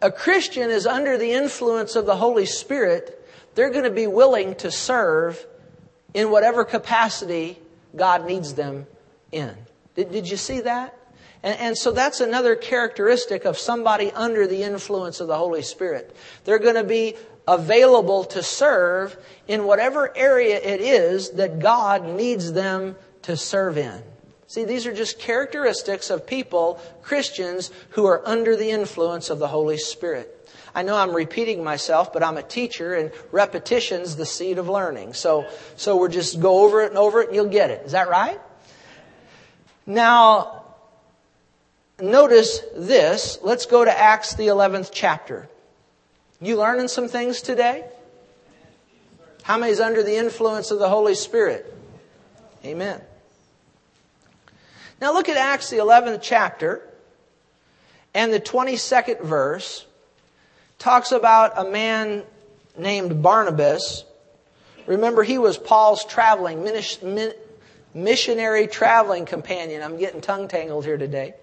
a 0.01 0.11
Christian 0.11 0.69
is 0.69 0.85
under 0.85 1.17
the 1.17 1.31
influence 1.31 1.95
of 1.95 2.05
the 2.05 2.17
Holy 2.17 2.45
Spirit, 2.45 3.26
they're 3.57 3.71
going 3.71 3.85
to 3.85 3.89
be 3.89 4.05
willing 4.05 4.53
to 4.53 4.69
serve 4.69 5.43
in 6.13 6.29
whatever 6.29 6.63
capacity 6.63 7.59
God 7.95 8.23
needs 8.27 8.53
them 8.53 8.85
in. 9.31 9.51
Did, 9.95 10.11
did 10.11 10.29
you 10.29 10.37
see 10.37 10.61
that? 10.61 10.95
And, 11.41 11.59
and, 11.59 11.77
so 11.77 11.91
that's 11.91 12.21
another 12.21 12.55
characteristic 12.55 13.45
of 13.45 13.57
somebody 13.57 14.11
under 14.11 14.45
the 14.45 14.61
influence 14.61 15.19
of 15.21 15.27
the 15.27 15.35
Holy 15.35 15.63
Spirit. 15.63 16.15
They're 16.43 16.59
going 16.59 16.75
to 16.75 16.83
be 16.83 17.15
available 17.47 18.25
to 18.25 18.43
serve 18.43 19.17
in 19.47 19.63
whatever 19.63 20.15
area 20.15 20.57
it 20.57 20.79
is 20.79 21.31
that 21.31 21.57
God 21.57 22.05
needs 22.05 22.53
them 22.53 22.95
to 23.23 23.35
serve 23.35 23.79
in. 23.79 24.03
See, 24.45 24.65
these 24.65 24.85
are 24.85 24.93
just 24.93 25.17
characteristics 25.17 26.11
of 26.11 26.27
people, 26.27 26.79
Christians, 27.01 27.71
who 27.89 28.05
are 28.05 28.21
under 28.27 28.55
the 28.55 28.69
influence 28.69 29.31
of 29.31 29.39
the 29.39 29.47
Holy 29.47 29.77
Spirit. 29.77 30.36
I 30.75 30.83
know 30.83 30.95
I'm 30.95 31.15
repeating 31.15 31.63
myself, 31.63 32.13
but 32.13 32.23
I'm 32.23 32.37
a 32.37 32.43
teacher 32.43 32.93
and 32.93 33.11
repetition's 33.31 34.15
the 34.15 34.25
seed 34.25 34.57
of 34.57 34.69
learning. 34.69 35.13
So, 35.13 35.47
so 35.75 35.97
we're 35.97 36.09
just 36.09 36.39
go 36.39 36.65
over 36.65 36.83
it 36.83 36.89
and 36.89 36.97
over 36.97 37.21
it 37.21 37.27
and 37.27 37.35
you'll 37.35 37.49
get 37.49 37.71
it. 37.71 37.85
Is 37.85 37.93
that 37.93 38.09
right? 38.09 38.39
Now, 39.85 40.63
notice 41.99 42.61
this. 42.75 43.39
Let's 43.41 43.65
go 43.65 43.83
to 43.83 43.91
Acts, 43.97 44.35
the 44.35 44.47
11th 44.47 44.91
chapter. 44.93 45.49
You 46.39 46.57
learning 46.57 46.89
some 46.89 47.07
things 47.07 47.41
today? 47.41 47.85
How 49.41 49.57
many 49.57 49.71
is 49.71 49.79
under 49.79 50.03
the 50.03 50.17
influence 50.17 50.71
of 50.71 50.79
the 50.79 50.89
Holy 50.89 51.15
Spirit? 51.15 51.73
Amen. 52.65 53.01
Now 54.99 55.13
look 55.13 55.29
at 55.29 55.37
Acts, 55.37 55.69
the 55.69 55.77
11th 55.77 56.19
chapter, 56.21 56.81
and 58.13 58.33
the 58.33 58.39
22nd 58.39 59.21
verse 59.21 59.86
talks 60.79 61.11
about 61.11 61.57
a 61.57 61.69
man 61.69 62.23
named 62.77 63.21
Barnabas. 63.21 64.05
Remember, 64.85 65.23
he 65.23 65.37
was 65.37 65.57
Paul's 65.57 66.05
traveling, 66.05 66.63
missionary 67.93 68.67
traveling 68.67 69.25
companion. 69.25 69.81
I'm 69.81 69.97
getting 69.97 70.21
tongue 70.21 70.47
tangled 70.47 70.85
here 70.85 70.97
today. 70.97 71.33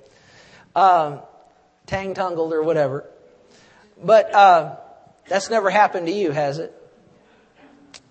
Um, 0.74 1.20
tang 1.86 2.14
tangled 2.14 2.52
or 2.52 2.62
whatever. 2.62 3.04
But 4.02 4.34
uh, 4.34 4.76
that's 5.28 5.50
never 5.50 5.70
happened 5.70 6.06
to 6.06 6.12
you, 6.12 6.30
has 6.30 6.58
it? 6.58 6.72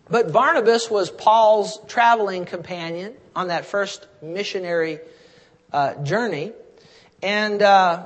But 0.09 0.31
Barnabas 0.31 0.89
was 0.89 1.09
Paul's 1.09 1.79
traveling 1.87 2.45
companion 2.45 3.15
on 3.35 3.47
that 3.47 3.65
first 3.65 4.05
missionary 4.21 4.99
uh, 5.71 5.95
journey. 6.03 6.51
And 7.21 7.61
uh, 7.61 8.05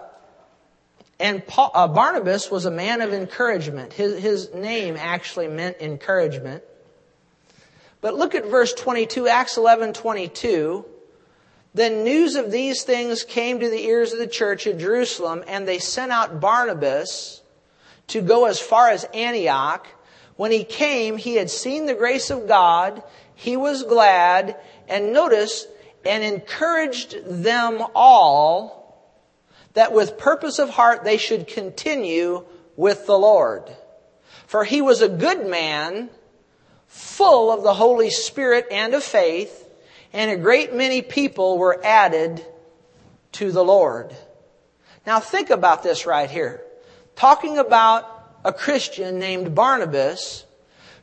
and 1.20 1.46
Paul, 1.46 1.72
uh, 1.74 1.88
Barnabas 1.88 2.52
was 2.52 2.66
a 2.66 2.72
man 2.72 3.02
of 3.02 3.12
encouragement. 3.12 3.94
His, 3.94 4.20
his 4.22 4.54
name 4.54 4.96
actually 4.98 5.48
meant 5.48 5.78
encouragement. 5.80 6.64
But 8.02 8.14
look 8.14 8.36
at 8.36 8.46
verse 8.46 8.74
22, 8.74 9.28
Acts 9.28 9.58
11 9.58 9.94
22. 9.94 10.86
Then 11.74 12.04
news 12.04 12.36
of 12.36 12.52
these 12.52 12.84
things 12.84 13.24
came 13.24 13.60
to 13.60 13.70
the 13.70 13.86
ears 13.86 14.14
of 14.14 14.20
the 14.20 14.28
church 14.28 14.68
at 14.68 14.78
Jerusalem, 14.78 15.44
and 15.48 15.68
they 15.68 15.80
sent 15.80 16.12
out 16.12 16.40
Barnabas 16.40 17.42
to 18.08 18.22
go 18.22 18.46
as 18.46 18.60
far 18.60 18.90
as 18.90 19.04
Antioch. 19.14 19.88
When 20.38 20.52
he 20.52 20.64
came, 20.64 21.18
he 21.18 21.36
had 21.36 21.50
seen 21.50 21.86
the 21.86 21.96
grace 21.96 22.30
of 22.30 22.48
God. 22.48 23.04
He 23.34 23.58
was 23.58 23.84
glad, 23.84 24.56
and 24.88 25.14
notice, 25.14 25.68
and 26.06 26.24
encouraged 26.24 27.18
them 27.26 27.84
all 27.96 28.77
that 29.78 29.94
with 29.94 30.18
purpose 30.18 30.58
of 30.58 30.72
heart 30.72 31.04
they 31.04 31.18
should 31.18 31.46
continue 31.46 32.44
with 32.76 33.06
the 33.06 33.18
Lord. 33.18 33.70
For 34.48 34.64
he 34.64 34.82
was 34.82 35.04
a 35.04 35.08
good 35.08 35.46
man, 35.46 36.10
full 36.88 37.52
of 37.52 37.62
the 37.62 37.76
Holy 37.76 38.10
Spirit 38.10 38.66
and 38.72 38.96
of 38.96 39.04
faith, 39.04 39.70
and 40.14 40.32
a 40.32 40.36
great 40.36 40.74
many 40.74 41.04
people 41.04 41.60
were 41.60 41.80
added 41.86 42.44
to 43.34 43.52
the 43.52 43.64
Lord. 43.64 44.16
Now 45.06 45.20
think 45.20 45.52
about 45.52 45.84
this 45.84 46.08
right 46.08 46.32
here. 46.32 46.64
Talking 47.16 47.60
about 47.60 48.10
a 48.44 48.52
Christian 48.52 49.20
named 49.20 49.54
Barnabas 49.54 50.47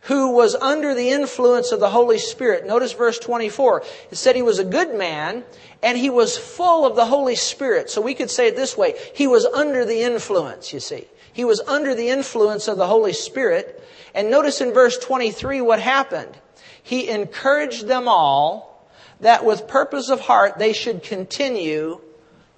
who 0.05 0.33
was 0.33 0.55
under 0.57 0.95
the 0.95 1.11
influence 1.11 1.73
of 1.73 1.81
the 1.81 1.91
Holy 1.91 2.19
Spirit. 2.19 2.67
Notice 2.67 2.93
verse 2.93 3.19
24. 3.19 3.83
It 4.11 4.17
said 4.17 4.37
he 4.37 4.43
was 4.43 4.59
a 4.59 4.65
good 4.65 4.95
man 4.95 5.45
and 5.83 5.97
he 5.97 6.11
was 6.11 6.37
full 6.37 6.87
of 6.87 6.95
the 6.95 7.07
Holy 7.07 7.37
Spirit. 7.37 7.89
So 7.89 8.03
we 8.03 8.15
could 8.15 8.31
say 8.31 8.49
it 8.49 8.57
this 8.57 8.77
way. 8.77 8.95
He 9.15 9.27
was 9.27 9.47
under 9.47 9.85
the 9.85 10.03
influence, 10.03 10.73
you 10.73 10.81
see. 10.81 11.07
He 11.33 11.45
was 11.45 11.61
under 11.61 11.95
the 11.95 12.11
influence 12.11 12.69
of 12.69 12.77
the 12.77 12.87
Holy 12.87 13.15
Spirit. 13.15 13.83
And 14.15 14.31
notice 14.31 14.61
in 14.61 14.75
verse 14.75 14.99
23 14.99 15.63
what 15.63 15.81
happened. 15.81 16.37
He 16.83 17.09
encouraged 17.09 17.87
them 17.87 18.07
all 18.07 18.87
that 19.21 19.45
with 19.45 19.67
purpose 19.67 20.11
of 20.11 20.21
heart 20.21 20.59
they 20.59 20.75
should 20.75 21.03
continue 21.03 21.99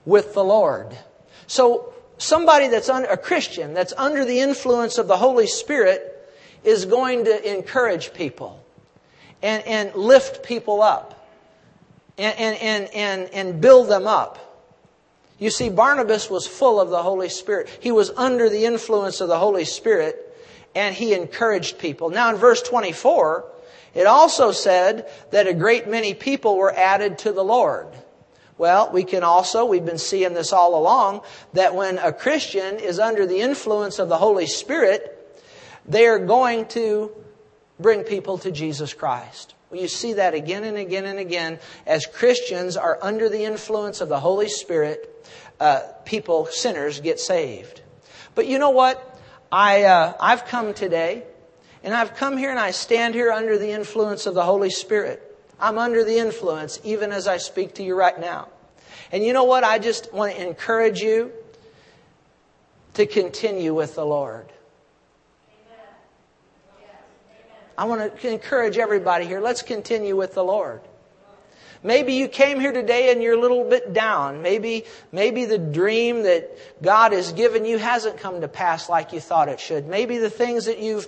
with 0.05 0.35
the 0.35 0.43
Lord. 0.43 0.99
So 1.47 1.95
somebody 2.19 2.67
that's 2.67 2.89
un- 2.89 3.07
a 3.09 3.17
Christian 3.17 3.73
that's 3.73 3.93
under 3.97 4.25
the 4.25 4.41
influence 4.41 4.99
of 4.99 5.07
the 5.07 5.17
Holy 5.17 5.47
Spirit 5.47 6.15
is 6.67 6.85
going 6.85 7.25
to 7.25 7.57
encourage 7.57 8.13
people 8.13 8.63
and, 9.43 9.65
and 9.65 9.95
lift 9.95 10.43
people 10.45 10.83
up 10.83 11.29
and, 12.19 12.39
and, 12.39 12.57
and, 12.61 12.95
and, 12.95 13.31
and 13.33 13.61
build 13.61 13.89
them 13.89 14.07
up. 14.07 14.43
You 15.39 15.51
see, 15.51 15.69
Barnabas 15.69 16.29
was 16.29 16.47
full 16.47 16.81
of 16.81 16.91
the 16.91 17.03
Holy 17.03 17.29
Spirit. 17.29 17.69
He 17.81 17.93
was 17.93 18.11
under 18.11 18.49
the 18.49 18.65
influence 18.65 19.21
of 19.21 19.29
the 19.29 19.39
Holy 19.39 19.65
Spirit 19.65 20.23
and 20.75 20.95
he 20.95 21.15
encouraged 21.15 21.79
people. 21.79 22.11
Now 22.11 22.31
in 22.31 22.37
verse 22.37 22.63
24, 22.63 23.45
it 23.95 24.07
also 24.07 24.53
said 24.53 25.09
that 25.31 25.47
a 25.47 25.55
great 25.55 25.89
many 25.89 26.15
people 26.15 26.57
were 26.57 26.73
added 26.73 27.19
to 27.19 27.33
the 27.33 27.45
Lord. 27.45 27.87
Well, 28.59 28.91
we 28.91 29.05
can 29.05 29.23
also, 29.23 29.67
we've 29.67 29.85
been 29.85 29.99
seeing 29.99 30.35
this 30.35 30.53
all 30.53 30.79
along, 30.79 31.21
that 31.53 31.75
when 31.75 31.99
a 31.99 32.13
Christian 32.13 32.79
is 32.79 32.99
under 32.99 33.27
the 33.27 33.41
influence 33.41 33.99
of 33.99 34.09
the 34.09 34.17
Holy 34.17 34.47
Spirit, 34.47 35.16
they 35.89 36.07
are 36.07 36.19
going 36.19 36.67
to 36.69 37.11
bring 37.79 38.03
people 38.03 38.39
to 38.39 38.51
Jesus 38.51 38.95
Christ. 38.95 39.55
You 39.73 39.89
see 39.89 40.15
that 40.15 40.35
again 40.35 40.65
and 40.65 40.77
again 40.77 41.05
and 41.05 41.19
again 41.19 41.59
as 41.87 42.07
Christians 42.07 42.77
are 42.77 42.99
under 43.03 43.29
the 43.29 43.45
influence 43.45 44.01
of 44.01 44.09
the 44.09 44.21
Holy 44.21 44.49
Spirit. 44.49 45.13
Uh, 45.59 45.81
people, 46.05 46.47
sinners, 46.47 47.01
get 47.01 47.19
saved. 47.19 47.83
But 48.35 48.47
you 48.47 48.59
know 48.59 48.71
what? 48.71 49.19
I 49.51 49.85
uh, 49.85 50.15
I've 50.21 50.45
come 50.47 50.75
today, 50.75 51.25
and 51.83 51.95
I've 51.95 52.15
come 52.15 52.37
here 52.37 52.51
and 52.51 52.59
I 52.59 52.71
stand 52.71 53.15
here 53.15 53.33
under 53.33 53.59
the 53.59 53.71
influence 53.71 54.27
of 54.27 54.35
the 54.35 54.43
Holy 54.43 54.71
Spirit. 54.71 55.23
I'm 55.59 55.79
under 55.79 56.05
the 56.05 56.19
influence 56.19 56.79
even 56.85 57.13
as 57.13 57.27
I 57.27 57.39
speak 57.39 57.75
to 57.75 57.83
you 57.83 57.95
right 57.95 58.19
now. 58.19 58.49
And 59.11 59.25
you 59.25 59.33
know 59.33 59.45
what? 59.45 59.65
I 59.65 59.79
just 59.79 60.13
want 60.13 60.35
to 60.35 60.47
encourage 60.47 61.01
you 61.01 61.33
to 62.95 63.07
continue 63.07 63.75
with 63.75 63.95
the 63.95 64.05
Lord. 64.05 64.53
I 67.79 67.85
want 67.85 68.21
to 68.21 68.33
encourage 68.33 68.79
everybody 68.79 69.27
here. 69.27 69.41
Let's 69.41 69.63
continue 69.63 70.17
with 70.17 70.35
the 70.35 70.43
Lord. 70.45 70.81
Maybe 71.83 72.15
you 72.15 72.27
came 72.27 72.59
here 72.59 72.73
today 72.73 73.13
and 73.13 73.23
you're 73.23 73.35
a 73.35 73.41
little 73.41 73.69
bit 73.69 73.93
down. 73.93 74.43
Maybe, 74.43 74.85
maybe 75.13 75.45
the 75.45 75.59
dream 75.59 76.23
that 76.25 76.51
God 76.83 77.13
has 77.13 77.33
given 77.33 77.65
you 77.65 77.79
hasn't 77.79 78.19
come 78.19 78.41
to 78.41 78.49
pass 78.49 78.89
like 78.89 79.13
you 79.13 79.21
thought 79.21 79.49
it 79.49 79.61
should. 79.61 79.87
Maybe 79.87 80.19
the 80.19 80.31
things 80.31 80.65
that 80.65 80.79
you've, 80.79 81.07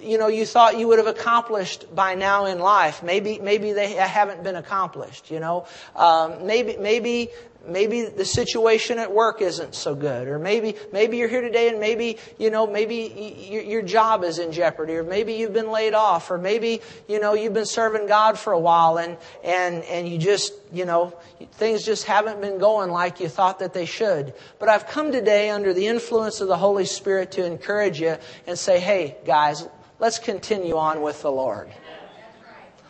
you 0.00 0.16
know, 0.16 0.28
you 0.28 0.46
thought 0.46 0.78
you 0.78 0.88
would 0.88 0.98
have 0.98 1.08
accomplished 1.08 1.94
by 1.94 2.14
now 2.14 2.46
in 2.46 2.58
life, 2.58 3.02
maybe, 3.02 3.38
maybe 3.38 3.72
they 3.72 3.92
haven't 3.92 4.42
been 4.42 4.56
accomplished, 4.56 5.30
you 5.30 5.40
know. 5.40 5.66
Um, 5.94 6.46
maybe, 6.46 6.76
maybe, 6.78 7.28
maybe 7.66 8.02
the 8.02 8.24
situation 8.24 8.98
at 8.98 9.12
work 9.12 9.40
isn't 9.40 9.74
so 9.74 9.94
good 9.94 10.28
or 10.28 10.38
maybe 10.38 10.74
maybe 10.92 11.16
you're 11.16 11.28
here 11.28 11.40
today 11.40 11.68
and 11.68 11.80
maybe 11.80 12.18
you 12.38 12.50
know 12.50 12.66
maybe 12.66 13.48
your 13.50 13.82
job 13.82 14.24
is 14.24 14.38
in 14.38 14.52
jeopardy 14.52 14.94
or 14.94 15.02
maybe 15.02 15.34
you've 15.34 15.52
been 15.52 15.70
laid 15.70 15.94
off 15.94 16.30
or 16.30 16.38
maybe 16.38 16.80
you 17.08 17.20
know 17.20 17.34
you've 17.34 17.54
been 17.54 17.66
serving 17.66 18.06
God 18.06 18.38
for 18.38 18.52
a 18.52 18.58
while 18.58 18.98
and 18.98 19.16
and 19.42 19.82
and 19.84 20.08
you 20.08 20.18
just 20.18 20.52
you 20.72 20.84
know 20.84 21.16
things 21.52 21.84
just 21.84 22.04
haven't 22.04 22.40
been 22.40 22.58
going 22.58 22.90
like 22.90 23.20
you 23.20 23.28
thought 23.28 23.58
that 23.60 23.72
they 23.72 23.86
should. 23.86 24.34
But 24.58 24.68
I've 24.68 24.86
come 24.86 25.12
today 25.12 25.50
under 25.50 25.72
the 25.72 25.86
influence 25.86 26.40
of 26.40 26.48
the 26.48 26.56
Holy 26.56 26.86
Spirit 26.86 27.32
to 27.32 27.44
encourage 27.44 28.00
you 28.00 28.16
and 28.46 28.58
say 28.58 28.80
hey 28.80 29.16
guys 29.24 29.66
let's 29.98 30.18
continue 30.18 30.76
on 30.76 31.02
with 31.02 31.22
the 31.22 31.30
Lord 31.30 31.70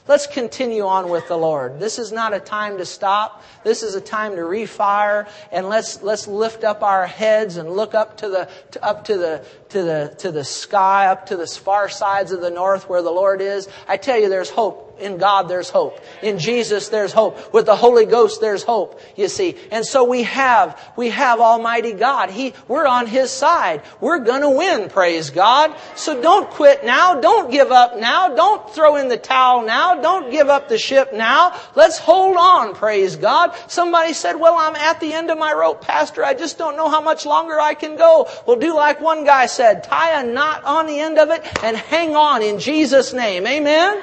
Let's 0.06 0.26
continue 0.26 0.84
on 0.84 1.08
with 1.08 1.28
the 1.28 1.38
Lord. 1.38 1.80
This 1.80 1.98
is 1.98 2.12
not 2.12 2.34
a 2.34 2.40
time 2.40 2.76
to 2.76 2.84
stop. 2.84 3.42
This 3.62 3.82
is 3.82 3.94
a 3.94 4.02
time 4.02 4.36
to 4.36 4.42
refire 4.42 5.26
and 5.50 5.70
let's, 5.70 6.02
let's 6.02 6.28
lift 6.28 6.62
up 6.62 6.82
our 6.82 7.06
heads 7.06 7.56
and 7.56 7.70
look 7.70 7.94
up 7.94 8.18
to 8.18 8.28
the, 8.28 8.48
to, 8.72 8.84
up 8.84 9.06
to 9.06 9.16
the, 9.16 9.46
to 9.70 9.82
the, 9.82 10.14
to 10.18 10.30
the 10.30 10.44
sky, 10.44 11.06
up 11.06 11.26
to 11.26 11.38
the 11.38 11.46
far 11.46 11.88
sides 11.88 12.32
of 12.32 12.42
the 12.42 12.50
north 12.50 12.86
where 12.86 13.00
the 13.00 13.10
Lord 13.10 13.40
is. 13.40 13.66
I 13.88 13.96
tell 13.96 14.18
you, 14.18 14.28
there's 14.28 14.50
hope. 14.50 14.93
In 14.98 15.18
God, 15.18 15.48
there's 15.48 15.70
hope. 15.70 16.00
In 16.22 16.38
Jesus, 16.38 16.88
there's 16.88 17.12
hope. 17.12 17.52
With 17.52 17.66
the 17.66 17.76
Holy 17.76 18.06
Ghost, 18.06 18.40
there's 18.40 18.62
hope, 18.62 19.00
you 19.16 19.28
see. 19.28 19.56
And 19.70 19.84
so 19.84 20.04
we 20.04 20.22
have, 20.24 20.80
we 20.96 21.10
have 21.10 21.40
Almighty 21.40 21.92
God. 21.92 22.30
He, 22.30 22.54
we're 22.68 22.86
on 22.86 23.06
His 23.06 23.30
side. 23.30 23.82
We're 24.00 24.20
gonna 24.20 24.50
win, 24.50 24.88
praise 24.88 25.30
God. 25.30 25.76
So 25.96 26.20
don't 26.20 26.48
quit 26.50 26.84
now. 26.84 27.20
Don't 27.20 27.50
give 27.50 27.72
up 27.72 27.98
now. 27.98 28.34
Don't 28.34 28.70
throw 28.70 28.96
in 28.96 29.08
the 29.08 29.16
towel 29.16 29.62
now. 29.62 30.00
Don't 30.00 30.30
give 30.30 30.48
up 30.48 30.68
the 30.68 30.78
ship 30.78 31.12
now. 31.12 31.60
Let's 31.74 31.98
hold 31.98 32.36
on, 32.36 32.74
praise 32.74 33.16
God. 33.16 33.54
Somebody 33.66 34.12
said, 34.12 34.34
well, 34.34 34.54
I'm 34.56 34.76
at 34.76 35.00
the 35.00 35.12
end 35.12 35.30
of 35.30 35.38
my 35.38 35.52
rope, 35.52 35.82
Pastor. 35.82 36.24
I 36.24 36.34
just 36.34 36.58
don't 36.58 36.76
know 36.76 36.88
how 36.88 37.00
much 37.00 37.26
longer 37.26 37.60
I 37.60 37.74
can 37.74 37.96
go. 37.96 38.28
Well, 38.46 38.56
do 38.56 38.74
like 38.74 39.00
one 39.00 39.24
guy 39.24 39.46
said, 39.46 39.84
tie 39.84 40.20
a 40.20 40.26
knot 40.26 40.64
on 40.64 40.86
the 40.86 41.00
end 41.00 41.18
of 41.18 41.30
it 41.30 41.42
and 41.64 41.76
hang 41.76 42.14
on 42.14 42.42
in 42.42 42.58
Jesus' 42.58 43.12
name. 43.12 43.46
Amen? 43.46 44.02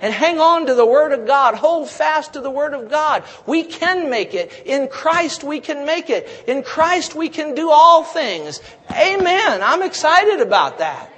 And 0.00 0.12
hang 0.12 0.40
on 0.40 0.66
to 0.66 0.74
the 0.74 0.86
Word 0.86 1.12
of 1.12 1.26
God. 1.26 1.54
Hold 1.54 1.88
fast 1.88 2.32
to 2.34 2.40
the 2.40 2.50
Word 2.50 2.74
of 2.74 2.90
God. 2.90 3.24
We 3.46 3.64
can 3.64 4.10
make 4.10 4.34
it. 4.34 4.52
In 4.64 4.88
Christ 4.88 5.44
we 5.44 5.60
can 5.60 5.86
make 5.86 6.10
it. 6.10 6.28
In 6.46 6.62
Christ 6.62 7.14
we 7.14 7.28
can 7.28 7.54
do 7.54 7.70
all 7.70 8.04
things. 8.04 8.60
Amen. 8.90 9.62
I'm 9.62 9.82
excited 9.82 10.40
about 10.40 10.78
that. 10.78 11.10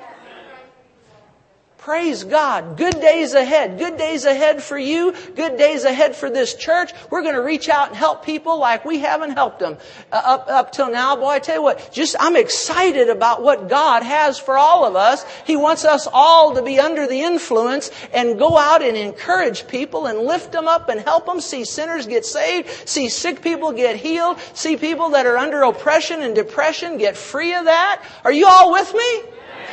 Praise 1.82 2.22
God. 2.22 2.76
Good 2.76 3.00
days 3.00 3.34
ahead. 3.34 3.76
Good 3.76 3.98
days 3.98 4.24
ahead 4.24 4.62
for 4.62 4.78
you. 4.78 5.12
Good 5.34 5.58
days 5.58 5.82
ahead 5.82 6.14
for 6.14 6.30
this 6.30 6.54
church. 6.54 6.92
We're 7.10 7.22
going 7.22 7.34
to 7.34 7.42
reach 7.42 7.68
out 7.68 7.88
and 7.88 7.96
help 7.96 8.24
people 8.24 8.60
like 8.60 8.84
we 8.84 9.00
haven't 9.00 9.32
helped 9.32 9.58
them 9.58 9.76
uh, 10.12 10.22
up, 10.24 10.46
up 10.46 10.70
till 10.70 10.88
now. 10.88 11.16
Boy, 11.16 11.30
I 11.30 11.38
tell 11.40 11.56
you 11.56 11.62
what, 11.62 11.90
just, 11.92 12.14
I'm 12.20 12.36
excited 12.36 13.08
about 13.08 13.42
what 13.42 13.68
God 13.68 14.04
has 14.04 14.38
for 14.38 14.56
all 14.56 14.84
of 14.84 14.94
us. 14.94 15.26
He 15.44 15.56
wants 15.56 15.84
us 15.84 16.06
all 16.12 16.54
to 16.54 16.62
be 16.62 16.78
under 16.78 17.08
the 17.08 17.22
influence 17.22 17.90
and 18.14 18.38
go 18.38 18.56
out 18.56 18.80
and 18.80 18.96
encourage 18.96 19.66
people 19.66 20.06
and 20.06 20.20
lift 20.20 20.52
them 20.52 20.68
up 20.68 20.88
and 20.88 21.00
help 21.00 21.26
them 21.26 21.40
see 21.40 21.64
sinners 21.64 22.06
get 22.06 22.24
saved, 22.24 22.88
see 22.88 23.08
sick 23.08 23.42
people 23.42 23.72
get 23.72 23.96
healed, 23.96 24.38
see 24.54 24.76
people 24.76 25.10
that 25.10 25.26
are 25.26 25.36
under 25.36 25.62
oppression 25.62 26.22
and 26.22 26.36
depression 26.36 26.96
get 26.98 27.16
free 27.16 27.54
of 27.54 27.64
that. 27.64 28.04
Are 28.22 28.32
you 28.32 28.46
all 28.46 28.70
with 28.70 28.94
me? 28.94 29.22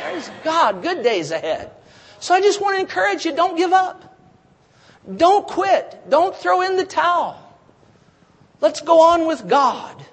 Praise 0.02 0.28
God. 0.42 0.82
Good 0.82 1.04
days 1.04 1.30
ahead. 1.30 1.70
So 2.20 2.34
I 2.34 2.40
just 2.40 2.60
want 2.60 2.76
to 2.76 2.80
encourage 2.80 3.24
you 3.24 3.34
don't 3.34 3.56
give 3.56 3.72
up. 3.72 4.16
Don't 5.16 5.46
quit. 5.46 6.08
Don't 6.08 6.36
throw 6.36 6.60
in 6.60 6.76
the 6.76 6.84
towel. 6.84 7.36
Let's 8.60 8.82
go 8.82 9.00
on 9.00 9.26
with 9.26 9.48
God. 9.48 10.04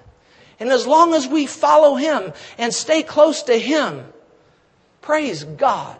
And 0.58 0.70
as 0.70 0.86
long 0.86 1.14
as 1.14 1.28
we 1.28 1.46
follow 1.46 1.94
Him 1.94 2.32
and 2.56 2.74
stay 2.74 3.02
close 3.02 3.42
to 3.44 3.56
Him, 3.56 4.06
praise 5.02 5.44
God, 5.44 5.98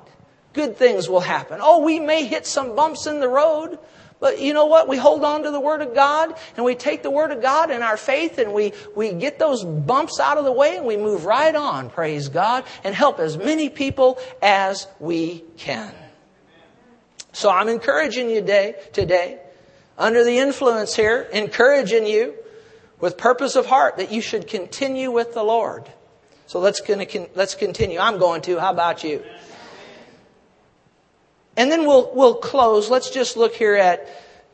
good 0.55 0.77
things 0.77 1.09
will 1.09 1.21
happen. 1.21 1.61
Oh, 1.63 1.83
we 1.83 2.01
may 2.01 2.25
hit 2.25 2.47
some 2.47 2.75
bumps 2.75 3.07
in 3.07 3.21
the 3.21 3.29
road, 3.29 3.79
but 4.21 4.41
you 4.41 4.53
know 4.53 4.67
what? 4.67 4.89
We 4.89 4.97
hold 4.97 5.23
on 5.25 5.45
to 5.45 5.51
the 5.51 5.61
Word 5.61 5.81
of 5.81 5.95
God 5.95 6.35
and 6.57 6.65
we 6.65 6.75
take 6.75 7.03
the 7.03 7.11
Word 7.11 7.31
of 7.31 7.41
God 7.41 7.71
in 7.71 7.83
our 7.83 7.97
faith 7.97 8.39
and 8.39 8.53
we, 8.53 8.73
we 8.97 9.13
get 9.13 9.39
those 9.39 9.65
bumps 9.65 10.19
out 10.19 10.39
of 10.39 10.45
the 10.45 10.53
way 10.53 10.77
and 10.77 10.87
we 10.87 10.97
move 10.97 11.25
right 11.25 11.55
on, 11.55 11.89
praise 11.91 12.29
God, 12.29 12.65
and 12.83 12.95
help 12.95 13.21
as 13.21 13.37
many 13.37 13.69
people 13.69 14.19
as 14.43 14.89
we 14.99 15.45
can. 15.57 15.95
So 17.33 17.51
I'm 17.51 17.69
encouraging 17.69 18.31
you 18.31 18.41
today, 18.41 18.75
today, 18.93 19.39
under 19.97 20.25
the 20.25 20.39
influence 20.39 20.97
here, 20.97 21.29
encouraging 21.33 22.07
you 22.07 22.35
with 22.99 23.17
purpose 23.17 23.55
of 23.55 23.67
heart 23.67 23.99
that 23.99 24.11
you 24.11 24.21
should 24.21 24.49
continue 24.49 25.13
with 25.13 25.35
the 25.35 25.45
Lord. 25.45 25.89
So 26.47 26.59
let's, 26.59 26.81
let's 27.37 27.55
continue. 27.55 28.01
I'm 28.01 28.19
going 28.19 28.41
to. 28.43 28.59
How 28.59 28.73
about 28.73 29.05
you? 29.05 29.23
And 31.59 31.73
then 31.73 31.87
we'll, 31.87 32.13
we'll 32.15 32.37
close. 32.37 32.89
Let's 32.89 33.11
just 33.11 33.37
look 33.37 33.53
here 33.53 33.75
at, 33.75 34.09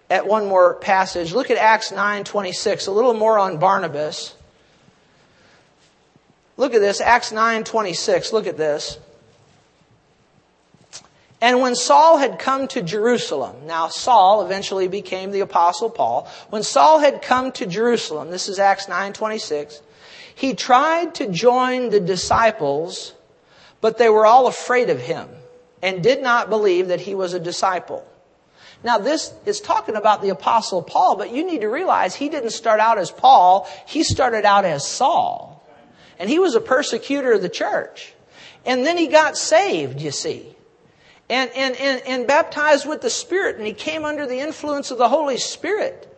at 0.09 0.27
one 0.27 0.47
more 0.47 0.75
passage. 0.75 1.35
Look 1.35 1.51
at 1.51 1.59
Acts 1.59 1.93
9:26, 1.93 2.89
a 2.89 2.91
little 2.91 3.13
more 3.13 3.39
on 3.39 3.59
Barnabas. 3.59 4.35
Look 6.57 6.73
at 6.73 6.81
this, 6.81 7.03
Acts 7.03 7.31
9:26. 7.31 8.33
Look 8.33 8.47
at 8.47 8.57
this. 8.57 8.99
And 11.43 11.61
when 11.61 11.75
Saul 11.75 12.17
had 12.17 12.39
come 12.39 12.69
to 12.69 12.81
Jerusalem, 12.81 13.67
now 13.67 13.89
Saul 13.89 14.47
eventually 14.47 14.89
became 14.89 15.31
the 15.31 15.41
apostle 15.41 15.91
Paul. 15.91 16.27
When 16.49 16.63
Saul 16.63 17.01
had 17.01 17.21
come 17.21 17.53
to 17.53 17.67
Jerusalem, 17.67 18.31
this 18.31 18.49
is 18.49 18.59
Acts 18.59 18.87
9:26, 18.87 19.83
he 20.35 20.55
tried 20.55 21.17
to 21.17 21.27
join 21.27 21.91
the 21.91 22.01
disciples, 22.01 23.13
but 23.83 23.99
they 23.99 24.09
were 24.09 24.25
all 24.25 24.47
afraid 24.47 24.89
of 24.89 25.01
him 25.01 25.29
and 25.85 26.03
did 26.03 26.23
not 26.23 26.49
believe 26.49 26.89
that 26.89 27.01
he 27.01 27.15
was 27.15 27.35
a 27.35 27.39
disciple. 27.39 28.05
Now 28.83 28.99
this 28.99 29.33
is 29.47 29.61
talking 29.61 29.95
about 29.95 30.23
the 30.23 30.31
apostle 30.31 30.83
Paul, 30.83 31.17
but 31.17 31.33
you 31.33 31.47
need 31.47 31.61
to 31.61 31.69
realize 31.69 32.15
he 32.15 32.29
didn't 32.29 32.51
start 32.51 32.81
out 32.81 32.99
as 32.99 33.11
Paul, 33.11 33.69
he 33.87 34.03
started 34.03 34.45
out 34.45 34.65
as 34.65 34.85
Saul. 34.87 35.63
And 36.19 36.29
he 36.29 36.39
was 36.39 36.55
a 36.55 36.61
persecutor 36.61 37.33
of 37.33 37.43
the 37.43 37.49
church. 37.49 38.15
And 38.67 38.85
then 38.85 38.97
he 38.97 39.07
got 39.09 39.37
saved, 39.37 40.01
you 40.01 40.11
see 40.11 40.55
and, 41.29 41.51
and, 41.55 41.77
and, 41.77 42.03
and 42.07 42.27
baptized 42.27 42.87
with 42.87 43.01
the 43.01 43.11
Spirit, 43.11 43.57
and 43.57 43.67
he 43.67 43.73
came 43.73 44.05
under 44.05 44.27
the 44.27 44.41
influence 44.41 44.91
of 44.91 44.99
the 44.99 45.09
Holy 45.09 45.39
Spirit. 45.39 46.11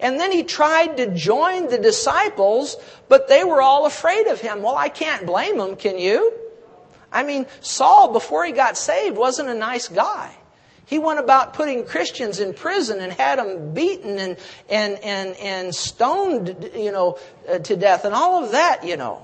And 0.00 0.18
then 0.18 0.32
he 0.32 0.42
tried 0.42 0.96
to 0.96 1.14
join 1.14 1.68
the 1.68 1.78
disciples, 1.78 2.76
but 3.08 3.28
they 3.28 3.44
were 3.44 3.62
all 3.62 3.86
afraid 3.86 4.26
of 4.26 4.40
him. 4.40 4.62
Well, 4.62 4.76
I 4.76 4.88
can't 4.88 5.26
blame 5.26 5.58
them, 5.58 5.76
can 5.76 5.98
you? 5.98 6.32
I 7.14 7.22
mean, 7.22 7.46
Saul, 7.60 8.12
before 8.12 8.44
he 8.44 8.52
got 8.52 8.76
saved, 8.76 9.16
wasn't 9.16 9.48
a 9.48 9.54
nice 9.54 9.88
guy. 9.88 10.34
He 10.84 10.98
went 10.98 11.20
about 11.20 11.54
putting 11.54 11.86
Christians 11.86 12.40
in 12.40 12.52
prison 12.52 13.00
and 13.00 13.12
had 13.12 13.38
them 13.38 13.72
beaten 13.72 14.18
and, 14.18 14.36
and, 14.68 14.98
and, 15.02 15.36
and 15.36 15.74
stoned, 15.74 16.70
you 16.74 16.92
know, 16.92 17.18
uh, 17.48 17.60
to 17.60 17.76
death 17.76 18.04
and 18.04 18.14
all 18.14 18.44
of 18.44 18.50
that, 18.50 18.84
you 18.84 18.96
know. 18.96 19.22